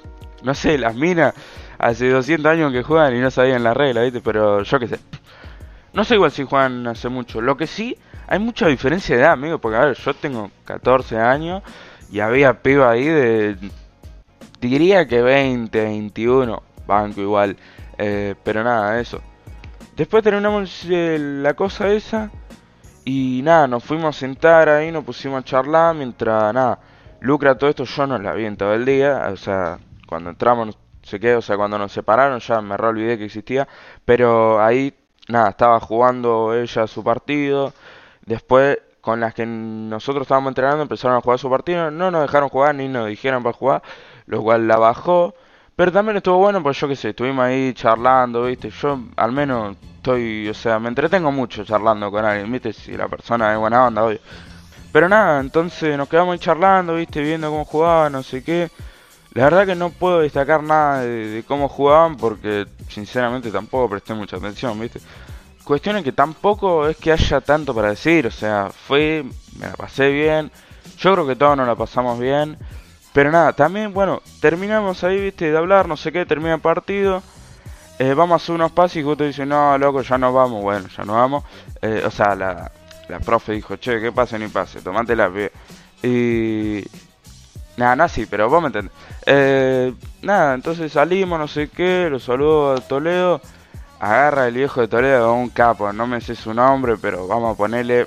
no 0.42 0.54
sé, 0.54 0.76
las 0.76 0.94
minas 0.94 1.34
hace 1.78 2.10
200 2.10 2.50
años 2.52 2.72
que 2.72 2.82
juegan 2.82 3.16
y 3.16 3.20
no 3.20 3.30
sabían 3.30 3.64
la 3.64 3.74
regla, 3.74 4.02
¿viste? 4.02 4.20
Pero 4.20 4.62
yo 4.62 4.78
qué 4.78 4.88
sé. 4.88 4.98
No 5.92 6.04
sé 6.04 6.14
igual 6.14 6.30
si 6.30 6.44
juegan 6.44 6.86
hace 6.86 7.08
mucho. 7.08 7.40
Lo 7.40 7.56
que 7.56 7.66
sí, 7.66 7.96
hay 8.28 8.38
mucha 8.38 8.66
diferencia 8.66 9.16
de 9.16 9.22
edad, 9.22 9.32
amigo, 9.32 9.58
porque 9.58 9.76
a 9.78 9.84
ver, 9.86 9.96
yo 9.96 10.14
tengo 10.14 10.50
14 10.64 11.18
años 11.18 11.62
y 12.10 12.20
había 12.20 12.62
piba 12.62 12.90
ahí 12.90 13.06
de... 13.06 13.56
Diría 14.60 15.06
que 15.06 15.22
20, 15.22 15.84
21, 15.84 16.62
banco 16.86 17.20
igual. 17.20 17.56
Eh, 17.98 18.34
pero 18.42 18.62
nada, 18.62 19.00
eso. 19.00 19.20
Después 19.96 20.22
terminamos 20.22 20.84
eh, 20.90 21.18
la 21.18 21.54
cosa 21.54 21.88
esa. 21.88 22.30
Y 23.04 23.40
nada, 23.44 23.68
nos 23.68 23.84
fuimos 23.84 24.16
a 24.16 24.18
sentar 24.18 24.68
ahí, 24.68 24.90
nos 24.90 25.04
pusimos 25.04 25.40
a 25.40 25.44
charlar 25.44 25.94
mientras 25.94 26.52
nada. 26.52 26.78
Lucra 27.20 27.56
todo 27.56 27.70
esto 27.70 27.84
yo 27.84 28.06
no 28.06 28.18
la 28.18 28.34
vi 28.34 28.44
en 28.44 28.56
todo 28.56 28.74
el 28.74 28.84
día. 28.84 29.28
O 29.32 29.36
sea, 29.36 29.78
cuando 30.06 30.30
entramos, 30.30 30.76
se 31.02 31.20
quedó, 31.20 31.38
o 31.38 31.42
sea, 31.42 31.56
cuando 31.56 31.78
nos 31.78 31.92
separaron 31.92 32.40
ya 32.40 32.60
me 32.60 32.74
olvidé 32.74 33.16
que 33.16 33.26
existía. 33.26 33.68
Pero 34.04 34.62
ahí, 34.62 34.92
nada, 35.28 35.50
estaba 35.50 35.80
jugando 35.80 36.54
ella 36.54 36.86
su 36.86 37.02
partido. 37.04 37.72
Después, 38.26 38.78
con 39.00 39.20
las 39.20 39.34
que 39.34 39.46
nosotros 39.46 40.22
estábamos 40.22 40.50
entrenando, 40.50 40.82
empezaron 40.82 41.16
a 41.16 41.20
jugar 41.20 41.38
su 41.38 41.48
partido. 41.48 41.90
No 41.90 42.10
nos 42.10 42.22
dejaron 42.22 42.48
jugar 42.48 42.74
ni 42.74 42.88
nos 42.88 43.06
dijeron 43.06 43.42
para 43.42 43.52
jugar. 43.54 43.82
Lo 44.26 44.42
cual 44.42 44.66
la 44.68 44.78
bajó. 44.78 45.34
Pero 45.76 45.92
también 45.92 46.16
estuvo 46.16 46.38
bueno, 46.38 46.62
pues 46.62 46.80
yo 46.80 46.88
qué 46.88 46.96
sé, 46.96 47.10
estuvimos 47.10 47.44
ahí 47.44 47.74
charlando, 47.74 48.44
¿viste? 48.44 48.70
Yo 48.70 48.98
al 49.14 49.32
menos 49.32 49.76
estoy, 49.96 50.48
o 50.48 50.54
sea, 50.54 50.78
me 50.78 50.88
entretengo 50.88 51.30
mucho 51.30 51.66
charlando 51.66 52.10
con 52.10 52.24
alguien, 52.24 52.50
¿viste? 52.50 52.72
Si 52.72 52.92
la 52.92 53.08
persona 53.08 53.52
es 53.52 53.58
buena 53.58 53.86
onda, 53.86 54.04
obvio. 54.04 54.18
Pero 54.90 55.06
nada, 55.06 55.38
entonces 55.38 55.98
nos 55.98 56.08
quedamos 56.08 56.32
ahí 56.32 56.38
charlando, 56.38 56.94
¿viste? 56.94 57.20
Viendo 57.20 57.50
cómo 57.50 57.66
jugaban, 57.66 58.12
no 58.12 58.22
sé 58.22 58.42
qué. 58.42 58.70
La 59.34 59.44
verdad 59.44 59.66
que 59.66 59.74
no 59.74 59.90
puedo 59.90 60.20
destacar 60.20 60.62
nada 60.62 61.02
de, 61.02 61.44
cómo 61.46 61.68
jugaban 61.68 62.16
porque 62.16 62.66
sinceramente 62.88 63.50
tampoco 63.50 63.90
presté 63.90 64.14
mucha 64.14 64.38
atención, 64.38 64.80
¿viste? 64.80 65.00
Cuestión 65.62 65.98
es 65.98 66.04
que 66.04 66.12
tampoco 66.12 66.88
es 66.88 66.96
que 66.96 67.12
haya 67.12 67.42
tanto 67.42 67.74
para 67.74 67.90
decir, 67.90 68.26
o 68.26 68.30
sea, 68.30 68.70
fue, 68.70 69.26
me 69.58 69.66
la 69.66 69.74
pasé 69.74 70.08
bien. 70.08 70.50
Yo 70.96 71.12
creo 71.12 71.26
que 71.26 71.36
todos 71.36 71.54
nos 71.54 71.66
la 71.66 71.74
pasamos 71.74 72.18
bien. 72.18 72.56
Pero 73.16 73.30
nada, 73.30 73.54
también, 73.54 73.94
bueno, 73.94 74.20
terminamos 74.42 75.02
ahí, 75.02 75.18
viste, 75.18 75.50
de 75.50 75.56
hablar, 75.56 75.88
no 75.88 75.96
sé 75.96 76.12
qué, 76.12 76.26
termina 76.26 76.56
el 76.56 76.60
partido. 76.60 77.22
Eh, 77.98 78.12
vamos 78.12 78.32
a 78.34 78.44
hacer 78.44 78.54
unos 78.54 78.72
pasos 78.72 78.96
y 78.98 79.02
justo 79.02 79.24
dice, 79.24 79.46
no, 79.46 79.78
loco, 79.78 80.02
ya 80.02 80.18
no 80.18 80.34
vamos. 80.34 80.62
Bueno, 80.62 80.86
ya 80.94 81.02
no 81.02 81.14
vamos. 81.14 81.42
Eh, 81.80 82.02
o 82.04 82.10
sea, 82.10 82.34
la, 82.34 82.70
la 83.08 83.18
profe 83.20 83.52
dijo, 83.52 83.76
che, 83.76 84.02
que 84.02 84.12
pase 84.12 84.38
ni 84.38 84.48
pase, 84.48 84.82
tomate 84.82 85.16
la 85.16 85.30
pie. 85.30 85.50
Y... 86.02 86.84
Nada, 87.78 87.96
nada, 87.96 88.08
sí, 88.10 88.26
pero 88.26 88.50
vos 88.50 88.60
me 88.60 88.66
entendés. 88.66 88.92
Eh, 89.24 89.94
nada, 90.20 90.52
entonces 90.52 90.92
salimos, 90.92 91.38
no 91.38 91.48
sé 91.48 91.68
qué, 91.68 92.08
lo 92.10 92.20
saludo 92.20 92.74
a 92.74 92.80
Toledo. 92.82 93.40
Agarra 93.98 94.46
el 94.46 94.56
viejo 94.56 94.82
de 94.82 94.88
Toledo 94.88 95.32
un 95.32 95.48
capo, 95.48 95.90
no 95.90 96.06
me 96.06 96.20
sé 96.20 96.34
su 96.34 96.52
nombre, 96.52 96.98
pero 97.00 97.26
vamos 97.26 97.54
a 97.54 97.56
ponerle 97.56 98.04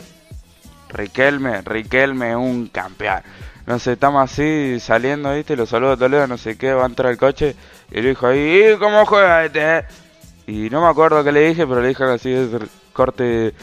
Riquelme, 0.90 1.64
Riquelme 1.64 2.36
un 2.36 2.68
campeón 2.68 3.24
no 3.70 3.78
sé, 3.78 3.92
estamos 3.92 4.24
así 4.24 4.80
saliendo, 4.80 5.32
¿viste? 5.32 5.56
Lo 5.56 5.68
saludo 5.68 5.92
a 5.92 5.98
Toledo, 5.98 6.26
no 6.26 6.40
sé 6.40 6.58
qué, 6.58 6.74
va 6.74 6.82
a 6.82 6.88
entrar 6.88 7.12
el 7.12 7.20
coche 7.20 7.56
y 7.92 8.02
le 8.02 8.10
dijo 8.10 8.26
ahí, 8.26 8.72
¿y 8.74 8.78
cómo 8.80 9.06
juega 9.06 9.46
este? 9.46 9.78
Eh?". 9.78 9.86
Y 10.48 10.72
no 10.72 10.82
me 10.82 10.88
acuerdo 10.88 11.24
qué 11.24 11.32
le 11.32 11.50
dije, 11.50 11.68
pero 11.68 11.80
le 11.80 11.90
dije 11.90 12.04
así, 12.06 12.32
de 12.32 12.68
corte, 12.94 13.54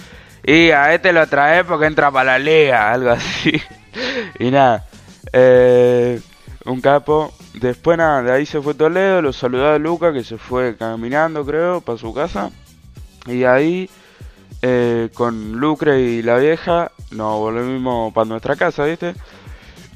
y 0.45 0.71
a 0.71 0.95
este 0.95 1.13
lo 1.13 1.27
trae 1.27 1.65
porque 1.65 1.87
entra 1.87 2.13
para 2.13 2.35
la 2.35 2.39
liga, 2.39 2.93
algo 2.93 3.11
así. 3.11 3.61
y 4.39 4.53
nada, 4.53 4.87
eh, 5.33 6.21
un 6.67 6.81
capo. 6.81 7.35
Después 7.55 7.99
nada, 7.99 8.23
de 8.23 8.31
ahí 8.31 8.47
se 8.47 8.63
fue 8.63 8.75
Toledo, 8.75 9.23
lo 9.23 9.33
saludó 9.33 9.73
a 9.73 9.79
Luca 9.81 10.13
que 10.13 10.23
se 10.23 10.39
fue 10.39 10.77
caminando, 10.77 11.45
creo, 11.45 11.81
para 11.81 11.99
su 11.99 12.15
casa. 12.15 12.53
Y 13.27 13.43
ahí, 13.43 13.91
eh, 14.63 15.09
con 15.15 15.55
Lucre 15.55 16.01
y 16.01 16.23
la 16.23 16.37
vieja, 16.37 16.93
nos 17.11 17.41
volvimos 17.41 18.13
para 18.13 18.27
nuestra 18.27 18.55
casa, 18.55 18.85
¿viste? 18.85 19.13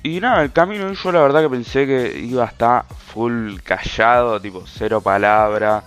Y 0.02 0.20
nada, 0.20 0.42
el 0.42 0.52
camino 0.52 0.92
yo 0.92 1.12
la 1.12 1.20
verdad 1.20 1.42
que 1.42 1.50
pensé 1.50 1.86
que 1.86 2.18
iba 2.18 2.44
a 2.44 2.48
estar 2.48 2.84
full 3.12 3.58
callado, 3.62 4.40
tipo 4.40 4.64
cero 4.66 5.00
palabra. 5.00 5.82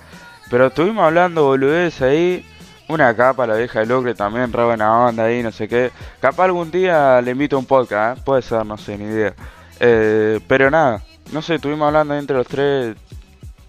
Pero 0.52 0.68
estuvimos 0.68 1.04
hablando 1.04 1.46
boludez 1.46 2.02
ahí. 2.02 2.46
Una 2.90 3.16
capa, 3.16 3.48
la 3.48 3.56
vieja 3.56 3.80
de 3.80 3.86
Lucre 3.88 4.14
también, 4.14 4.52
re 4.54 4.66
buena 4.66 5.08
onda 5.08 5.24
ahí, 5.24 5.42
no 5.42 5.52
sé 5.52 5.68
qué. 5.68 5.92
Capaz 6.20 6.46
algún 6.46 6.70
día 6.70 7.22
le 7.22 7.32
invito 7.32 7.58
un 7.58 7.66
podcast, 7.66 8.20
¿eh? 8.20 8.22
puede 8.24 8.42
ser, 8.42 8.66
no 8.66 8.78
sé, 8.78 8.98
ni 8.98 9.06
idea. 9.06 9.34
Eh, 9.80 10.40
pero 10.48 10.70
nada, 10.70 11.02
no 11.32 11.42
sé, 11.42 11.56
estuvimos 11.56 11.88
hablando 11.88 12.14
entre 12.16 12.36
los 12.36 12.48
tres. 12.48 12.96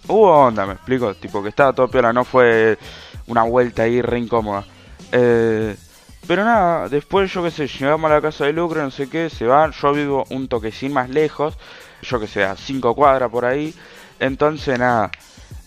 Hubo 0.08 0.30
onda, 0.30 0.66
me 0.66 0.74
explico, 0.74 1.14
tipo 1.14 1.42
que 1.42 1.48
estaba 1.48 1.72
todo 1.72 1.88
piola, 1.88 2.12
no 2.12 2.24
fue 2.24 2.76
una 3.28 3.44
vuelta 3.44 3.84
ahí 3.84 4.02
re 4.02 4.18
incómoda. 4.18 4.64
Eh, 5.12 5.74
pero 6.26 6.44
nada, 6.44 6.88
después 6.88 7.32
yo 7.32 7.42
qué 7.42 7.50
sé, 7.50 7.66
llegamos 7.66 8.10
a 8.10 8.14
la 8.14 8.20
casa 8.20 8.44
de 8.44 8.52
Lucre, 8.52 8.82
no 8.82 8.90
sé 8.90 9.08
qué, 9.08 9.30
se 9.30 9.46
van, 9.46 9.72
yo 9.72 9.92
vivo 9.92 10.24
un 10.30 10.48
toquecín 10.48 10.92
más 10.92 11.10
lejos, 11.10 11.56
yo 12.02 12.20
que 12.20 12.26
sé, 12.26 12.44
a 12.44 12.56
5 12.56 12.94
cuadras 12.94 13.30
por 13.30 13.44
ahí, 13.44 13.74
entonces 14.20 14.78
nada, 14.78 15.10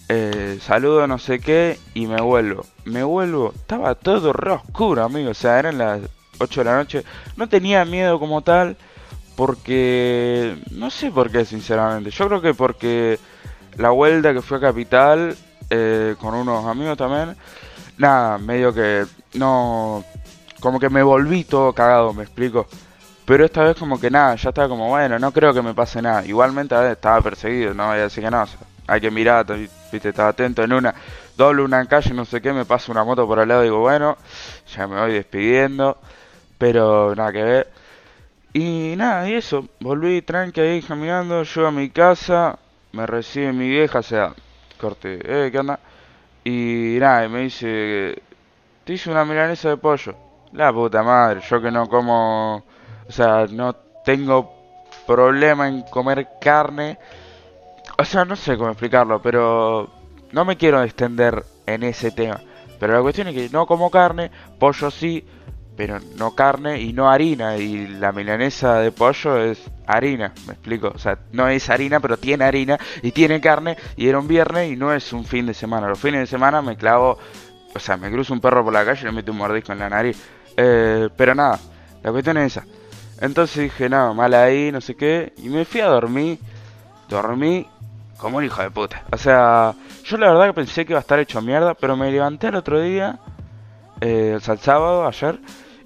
eh, 0.09 0.57
saludo 0.61 1.05
no 1.05 1.19
sé 1.19 1.39
qué 1.39 1.77
y 1.93 2.07
me 2.07 2.21
vuelvo. 2.21 2.65
Me 2.85 3.03
vuelvo, 3.03 3.51
estaba 3.53 3.95
todo 3.95 4.31
re 4.33 4.51
oscuro, 4.51 5.03
amigo, 5.03 5.31
o 5.31 5.33
sea, 5.33 5.59
eran 5.59 5.77
las 5.77 6.01
8 6.39 6.61
de 6.61 6.65
la 6.65 6.77
noche, 6.77 7.03
no 7.35 7.49
tenía 7.49 7.83
miedo 7.85 8.19
como 8.19 8.41
tal, 8.41 8.77
porque, 9.35 10.57
no 10.71 10.89
sé 10.89 11.11
por 11.11 11.31
qué 11.31 11.45
sinceramente, 11.45 12.09
yo 12.09 12.27
creo 12.27 12.41
que 12.41 12.53
porque 12.53 13.19
la 13.75 13.91
vuelta 13.91 14.33
que 14.33 14.41
fue 14.41 14.57
a 14.57 14.61
Capital, 14.61 15.35
eh, 15.69 16.15
con 16.19 16.33
unos 16.33 16.65
amigos 16.65 16.97
también, 16.97 17.35
nada, 17.97 18.37
medio 18.37 18.73
que 18.73 19.05
no 19.33 20.03
como 20.59 20.79
que 20.79 20.89
me 20.89 21.03
volví 21.03 21.43
todo 21.43 21.73
cagado, 21.73 22.13
me 22.13 22.23
explico. 22.23 22.67
Pero 23.25 23.45
esta 23.45 23.63
vez 23.63 23.75
como 23.75 23.99
que 23.99 24.09
nada, 24.09 24.35
ya 24.35 24.49
estaba 24.49 24.69
como, 24.69 24.87
bueno, 24.87 25.19
no 25.19 25.31
creo 25.33 25.53
que 25.53 25.61
me 25.61 25.73
pase 25.73 26.01
nada. 26.01 26.25
Igualmente 26.25 26.75
estaba 26.91 27.21
perseguido, 27.21 27.73
no 27.73 27.87
voy 27.87 27.99
a 27.99 28.07
que 28.07 28.31
no, 28.31 28.45
hay 28.87 29.01
que 29.01 29.11
mirar, 29.11 29.45
viste, 29.91 30.09
estaba 30.09 30.29
atento 30.29 30.63
en 30.63 30.73
una, 30.73 30.95
doble 31.35 31.61
una 31.63 31.85
calle, 31.87 32.13
no 32.13 32.25
sé 32.25 32.41
qué, 32.41 32.53
me 32.53 32.65
pasa 32.65 32.91
una 32.91 33.03
moto 33.03 33.27
por 33.27 33.39
al 33.39 33.47
lado, 33.49 33.63
digo, 33.63 33.79
bueno, 33.79 34.17
ya 34.73 34.87
me 34.87 34.99
voy 34.99 35.13
despidiendo, 35.13 35.97
pero 36.57 37.13
nada 37.15 37.31
que 37.33 37.43
ver. 37.43 37.67
Y 38.53 38.95
nada, 38.95 39.29
y 39.29 39.33
eso, 39.33 39.67
volví 39.81 40.21
tranqui 40.21 40.61
ahí 40.61 40.81
caminando, 40.81 41.43
yo 41.43 41.67
a 41.67 41.71
mi 41.71 41.89
casa, 41.89 42.57
me 42.93 43.05
recibe 43.05 43.51
mi 43.53 43.67
vieja, 43.67 43.99
o 43.99 44.03
sea, 44.03 44.33
corte, 44.79 45.19
eh, 45.21 45.51
¿qué 45.51 45.59
onda? 45.59 45.79
Y 46.45 46.97
nada, 46.99 47.25
y 47.25 47.29
me 47.29 47.39
dice, 47.41 48.21
te 48.85 48.93
hice 48.93 49.11
una 49.11 49.25
milanesa 49.25 49.69
de 49.69 49.77
pollo. 49.77 50.26
La 50.53 50.71
puta 50.71 51.03
madre, 51.03 51.41
yo 51.49 51.61
que 51.61 51.71
no 51.71 51.87
como, 51.87 52.55
o 52.55 53.11
sea, 53.11 53.45
no 53.49 53.73
tengo 54.05 54.53
problema 55.05 55.67
en 55.67 55.81
comer 55.83 56.27
carne. 56.39 56.97
O 57.97 58.05
sea, 58.05 58.25
no 58.25 58.35
sé 58.35 58.57
cómo 58.57 58.69
explicarlo, 58.69 59.21
pero 59.21 59.89
no 60.31 60.45
me 60.45 60.57
quiero 60.57 60.83
extender 60.83 61.43
en 61.65 61.83
ese 61.83 62.11
tema. 62.11 62.39
Pero 62.79 62.93
la 62.93 63.01
cuestión 63.01 63.27
es 63.29 63.33
que 63.33 63.49
no 63.49 63.65
como 63.65 63.89
carne, 63.89 64.29
pollo 64.59 64.91
sí, 64.91 65.25
pero 65.75 65.99
no 66.15 66.35
carne 66.35 66.81
y 66.81 66.93
no 66.93 67.09
harina. 67.09 67.57
Y 67.57 67.87
la 67.87 68.11
milanesa 68.11 68.79
de 68.79 68.91
pollo 68.91 69.37
es 69.37 69.59
harina, 69.87 70.33
me 70.45 70.53
explico. 70.53 70.91
O 70.93 70.99
sea, 70.99 71.17
no 71.31 71.47
es 71.47 71.69
harina, 71.69 71.99
pero 71.99 72.17
tiene 72.17 72.45
harina 72.45 72.77
y 73.01 73.11
tiene 73.11 73.41
carne. 73.41 73.77
Y 73.95 74.07
era 74.07 74.19
un 74.19 74.27
viernes 74.27 74.71
y 74.71 74.75
no 74.75 74.93
es 74.93 75.11
un 75.13 75.25
fin 75.25 75.45
de 75.45 75.53
semana. 75.53 75.87
Los 75.87 75.99
fines 75.99 76.21
de 76.21 76.27
semana 76.27 76.61
me 76.61 76.77
clavo, 76.77 77.17
o 77.73 77.79
sea, 77.79 77.97
me 77.97 78.11
cruzo 78.11 78.33
un 78.33 78.41
perro 78.41 78.63
por 78.63 78.73
la 78.73 78.85
calle 78.85 79.01
y 79.01 79.05
le 79.05 79.11
meto 79.11 79.31
un 79.31 79.37
mordisco 79.39 79.71
en 79.71 79.79
la 79.79 79.89
nariz. 79.89 80.17
Eh, 80.57 81.09
pero 81.15 81.35
nada, 81.35 81.59
la 82.03 82.11
cuestión 82.11 82.37
es 82.37 82.57
esa. 82.57 82.65
Entonces 83.21 83.63
dije, 83.63 83.89
no, 83.89 84.13
mal 84.13 84.33
ahí, 84.33 84.71
no 84.71 84.81
sé 84.81 84.95
qué. 84.95 85.33
Y 85.37 85.49
me 85.49 85.65
fui 85.65 85.81
a 85.81 85.87
dormir. 85.87 86.39
Dormí 87.07 87.67
como 88.17 88.37
un 88.37 88.43
hijo 88.43 88.61
de 88.61 88.71
puta. 88.71 89.03
O 89.11 89.17
sea, 89.17 89.73
yo 90.03 90.17
la 90.17 90.31
verdad 90.31 90.47
que 90.47 90.53
pensé 90.53 90.85
que 90.85 90.93
iba 90.93 90.99
a 90.99 91.01
estar 91.01 91.19
hecho 91.19 91.41
mierda, 91.41 91.73
pero 91.73 91.95
me 91.95 92.11
levanté 92.11 92.47
el 92.47 92.55
otro 92.55 92.81
día, 92.81 93.19
eh, 94.01 94.33
el 94.35 94.59
sábado, 94.59 95.07
ayer, 95.07 95.39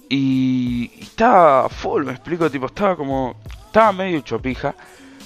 y, 0.09 0.91
estaba 0.99 1.69
full, 1.69 2.05
me 2.05 2.11
explico, 2.11 2.49
tipo, 2.49 2.65
estaba 2.65 2.95
como, 2.95 3.35
estaba 3.65 3.91
medio 3.91 4.21
chopija, 4.21 4.75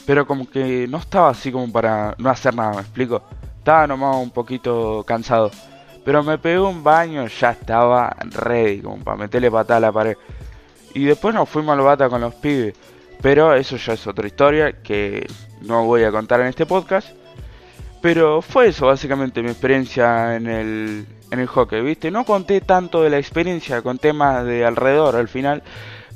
pero 0.06 0.28
como 0.28 0.50
que 0.50 0.88
no 0.88 0.98
estaba 0.98 1.30
así 1.30 1.52
como 1.52 1.72
para 1.72 2.16
no 2.18 2.30
hacer 2.30 2.54
nada, 2.56 2.74
me 2.74 2.82
explico. 2.82 3.24
Estaba 3.58 3.88
nomás 3.88 4.18
un 4.18 4.30
poquito 4.30 5.04
cansado. 5.08 5.50
Pero 6.06 6.24
me 6.24 6.38
pegué 6.38 6.60
un 6.60 6.84
baño, 6.84 7.26
ya 7.28 7.50
estaba 7.50 8.16
ready, 8.22 8.80
como 8.82 9.04
para 9.04 9.18
meterle 9.18 9.50
patada 9.50 9.78
a 9.78 9.82
la 9.82 9.92
pared. 9.92 10.16
Y 10.94 11.04
después 11.04 11.34
nos 11.34 11.50
fuimos 11.50 11.78
al 11.78 11.84
bata 11.84 12.08
con 12.08 12.22
los 12.22 12.36
pibes. 12.36 12.76
Pero 13.22 13.56
eso 13.56 13.76
ya 13.76 13.94
es 13.94 14.06
otra 14.06 14.28
historia 14.28 14.84
que 14.84 15.26
no 15.62 15.84
voy 15.86 16.04
a 16.04 16.12
contar 16.12 16.42
en 16.42 16.48
este 16.48 16.68
podcast. 16.68 17.10
Pero 18.02 18.44
fue 18.44 18.68
eso 18.68 18.86
básicamente 18.86 19.42
mi 19.42 19.50
experiencia 19.50 20.36
en 20.36 20.46
el, 20.46 21.08
en 21.32 21.40
el 21.40 21.48
hockey, 21.48 21.82
¿viste? 21.82 22.12
No 22.12 22.24
conté 22.24 22.62
tanto 22.62 23.02
de 23.02 23.10
la 23.10 23.18
experiencia, 23.18 23.82
conté 23.82 24.14
más 24.14 24.46
de 24.46 24.64
alrededor 24.64 25.16
al 25.16 25.28
final. 25.28 25.64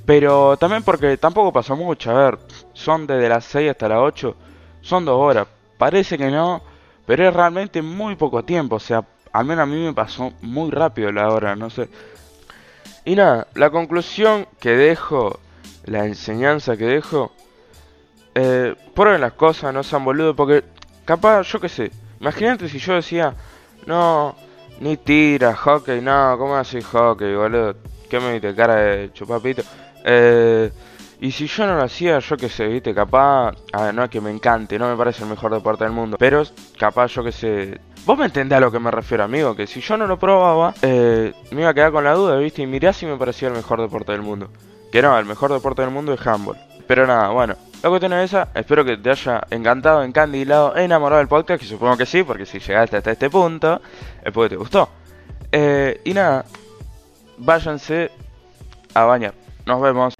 Pero 0.05 0.55
también 0.57 0.83
porque 0.83 1.17
tampoco 1.17 1.51
pasó 1.51 1.75
mucho. 1.75 2.11
A 2.11 2.25
ver, 2.25 2.39
son 2.73 3.07
desde 3.07 3.27
las 3.27 3.45
6 3.45 3.71
hasta 3.71 3.89
las 3.89 3.99
8. 3.99 4.35
Son 4.81 5.03
dos 5.03 5.19
horas. 5.19 5.47
Parece 5.79 6.15
que 6.15 6.29
no, 6.29 6.61
pero 7.07 7.27
es 7.27 7.33
realmente 7.33 7.81
muy 7.81 8.15
poco 8.15 8.43
tiempo. 8.43 8.75
O 8.75 8.79
sea, 8.79 9.03
al 9.31 9.45
menos 9.45 9.63
a 9.63 9.65
mí 9.65 9.77
me 9.77 9.93
pasó 9.93 10.33
muy 10.41 10.71
rápido 10.71 11.11
la 11.11 11.29
hora, 11.29 11.55
no 11.55 11.69
sé. 11.69 11.89
Y 13.05 13.15
nada, 13.15 13.47
la 13.55 13.69
conclusión 13.69 14.47
que 14.59 14.71
dejo, 14.71 15.39
la 15.85 16.05
enseñanza 16.05 16.77
que 16.77 16.85
dejo, 16.85 17.31
eh, 18.35 18.75
prueben 18.93 19.21
las 19.21 19.33
cosas, 19.33 19.73
no 19.73 19.83
sean 19.83 20.03
boludos, 20.03 20.35
porque 20.35 20.63
capaz, 21.05 21.43
yo 21.43 21.59
qué 21.59 21.69
sé, 21.69 21.91
imagínate 22.19 22.69
si 22.69 22.79
yo 22.79 22.93
decía, 22.95 23.33
no, 23.85 24.35
ni 24.79 24.97
tira, 24.97 25.55
hockey, 25.55 26.01
no, 26.01 26.35
¿cómo 26.37 26.55
así 26.55 26.81
hockey, 26.81 27.35
boludo? 27.35 27.75
¿Qué 28.09 28.19
me 28.19 28.33
viste, 28.33 28.55
cara 28.55 28.75
de 28.75 29.13
chupapito? 29.13 29.63
Eh, 30.03 30.71
y 31.21 31.31
si 31.31 31.47
yo 31.47 31.67
no 31.67 31.75
lo 31.75 31.83
hacía, 31.83 32.19
yo 32.19 32.37
qué 32.37 32.47
sé, 32.47 32.67
viste, 32.67 32.93
capaz, 32.93 33.53
a 33.73 33.83
ver, 33.83 33.93
no 33.93 34.03
es 34.03 34.09
que 34.09 34.21
me 34.21 34.31
encante, 34.31 34.79
no 34.79 34.89
me 34.89 34.95
parece 34.95 35.23
el 35.23 35.29
mejor 35.29 35.53
deporte 35.53 35.83
del 35.83 35.91
mundo, 35.91 36.17
pero 36.17 36.43
capaz, 36.77 37.07
yo 37.07 37.23
qué 37.23 37.31
sé, 37.33 37.81
vos 38.05 38.17
me 38.17 38.25
entendés 38.25 38.57
a 38.57 38.61
lo 38.61 38.71
que 38.71 38.79
me 38.79 38.89
refiero, 38.89 39.25
amigo, 39.25 39.53
que 39.53 39.67
si 39.67 39.81
yo 39.81 39.97
no 39.97 40.07
lo 40.07 40.17
probaba, 40.17 40.73
eh, 40.81 41.33
me 41.51 41.61
iba 41.61 41.69
a 41.69 41.73
quedar 41.73 41.91
con 41.91 42.05
la 42.05 42.13
duda, 42.13 42.37
viste, 42.37 42.61
y 42.61 42.67
mirá 42.67 42.93
si 42.93 43.05
me 43.05 43.17
parecía 43.17 43.49
el 43.49 43.55
mejor 43.55 43.81
deporte 43.81 44.13
del 44.13 44.21
mundo. 44.21 44.49
Que 44.91 45.01
no, 45.01 45.19
el 45.19 45.25
mejor 45.25 45.51
deporte 45.51 45.81
del 45.81 45.91
mundo 45.91 46.13
es 46.13 46.25
handball. 46.25 46.57
Pero 46.87 47.05
nada, 47.05 47.29
bueno, 47.29 47.55
la 47.83 47.89
cuestión 47.89 48.13
es 48.13 48.25
esa, 48.25 48.47
espero 48.55 48.83
que 48.85 48.97
te 48.97 49.11
haya 49.11 49.41
encantado, 49.51 50.03
encandilado, 50.03 50.75
enamorado 50.77 51.19
del 51.19 51.27
podcast, 51.27 51.61
que 51.61 51.67
supongo 51.67 51.97
que 51.97 52.05
sí, 52.05 52.23
porque 52.23 52.45
si 52.45 52.59
llegaste 52.59 52.97
hasta 52.97 53.11
este 53.11 53.29
punto, 53.29 53.81
es 54.23 54.31
porque 54.31 54.49
te 54.49 54.55
gustó. 54.55 54.89
Eh, 55.51 56.01
y 56.05 56.13
nada, 56.13 56.45
váyanse 57.37 58.09
a 58.93 59.03
bañar. 59.03 59.33
Nos 59.65 59.81
vemos. 59.81 60.13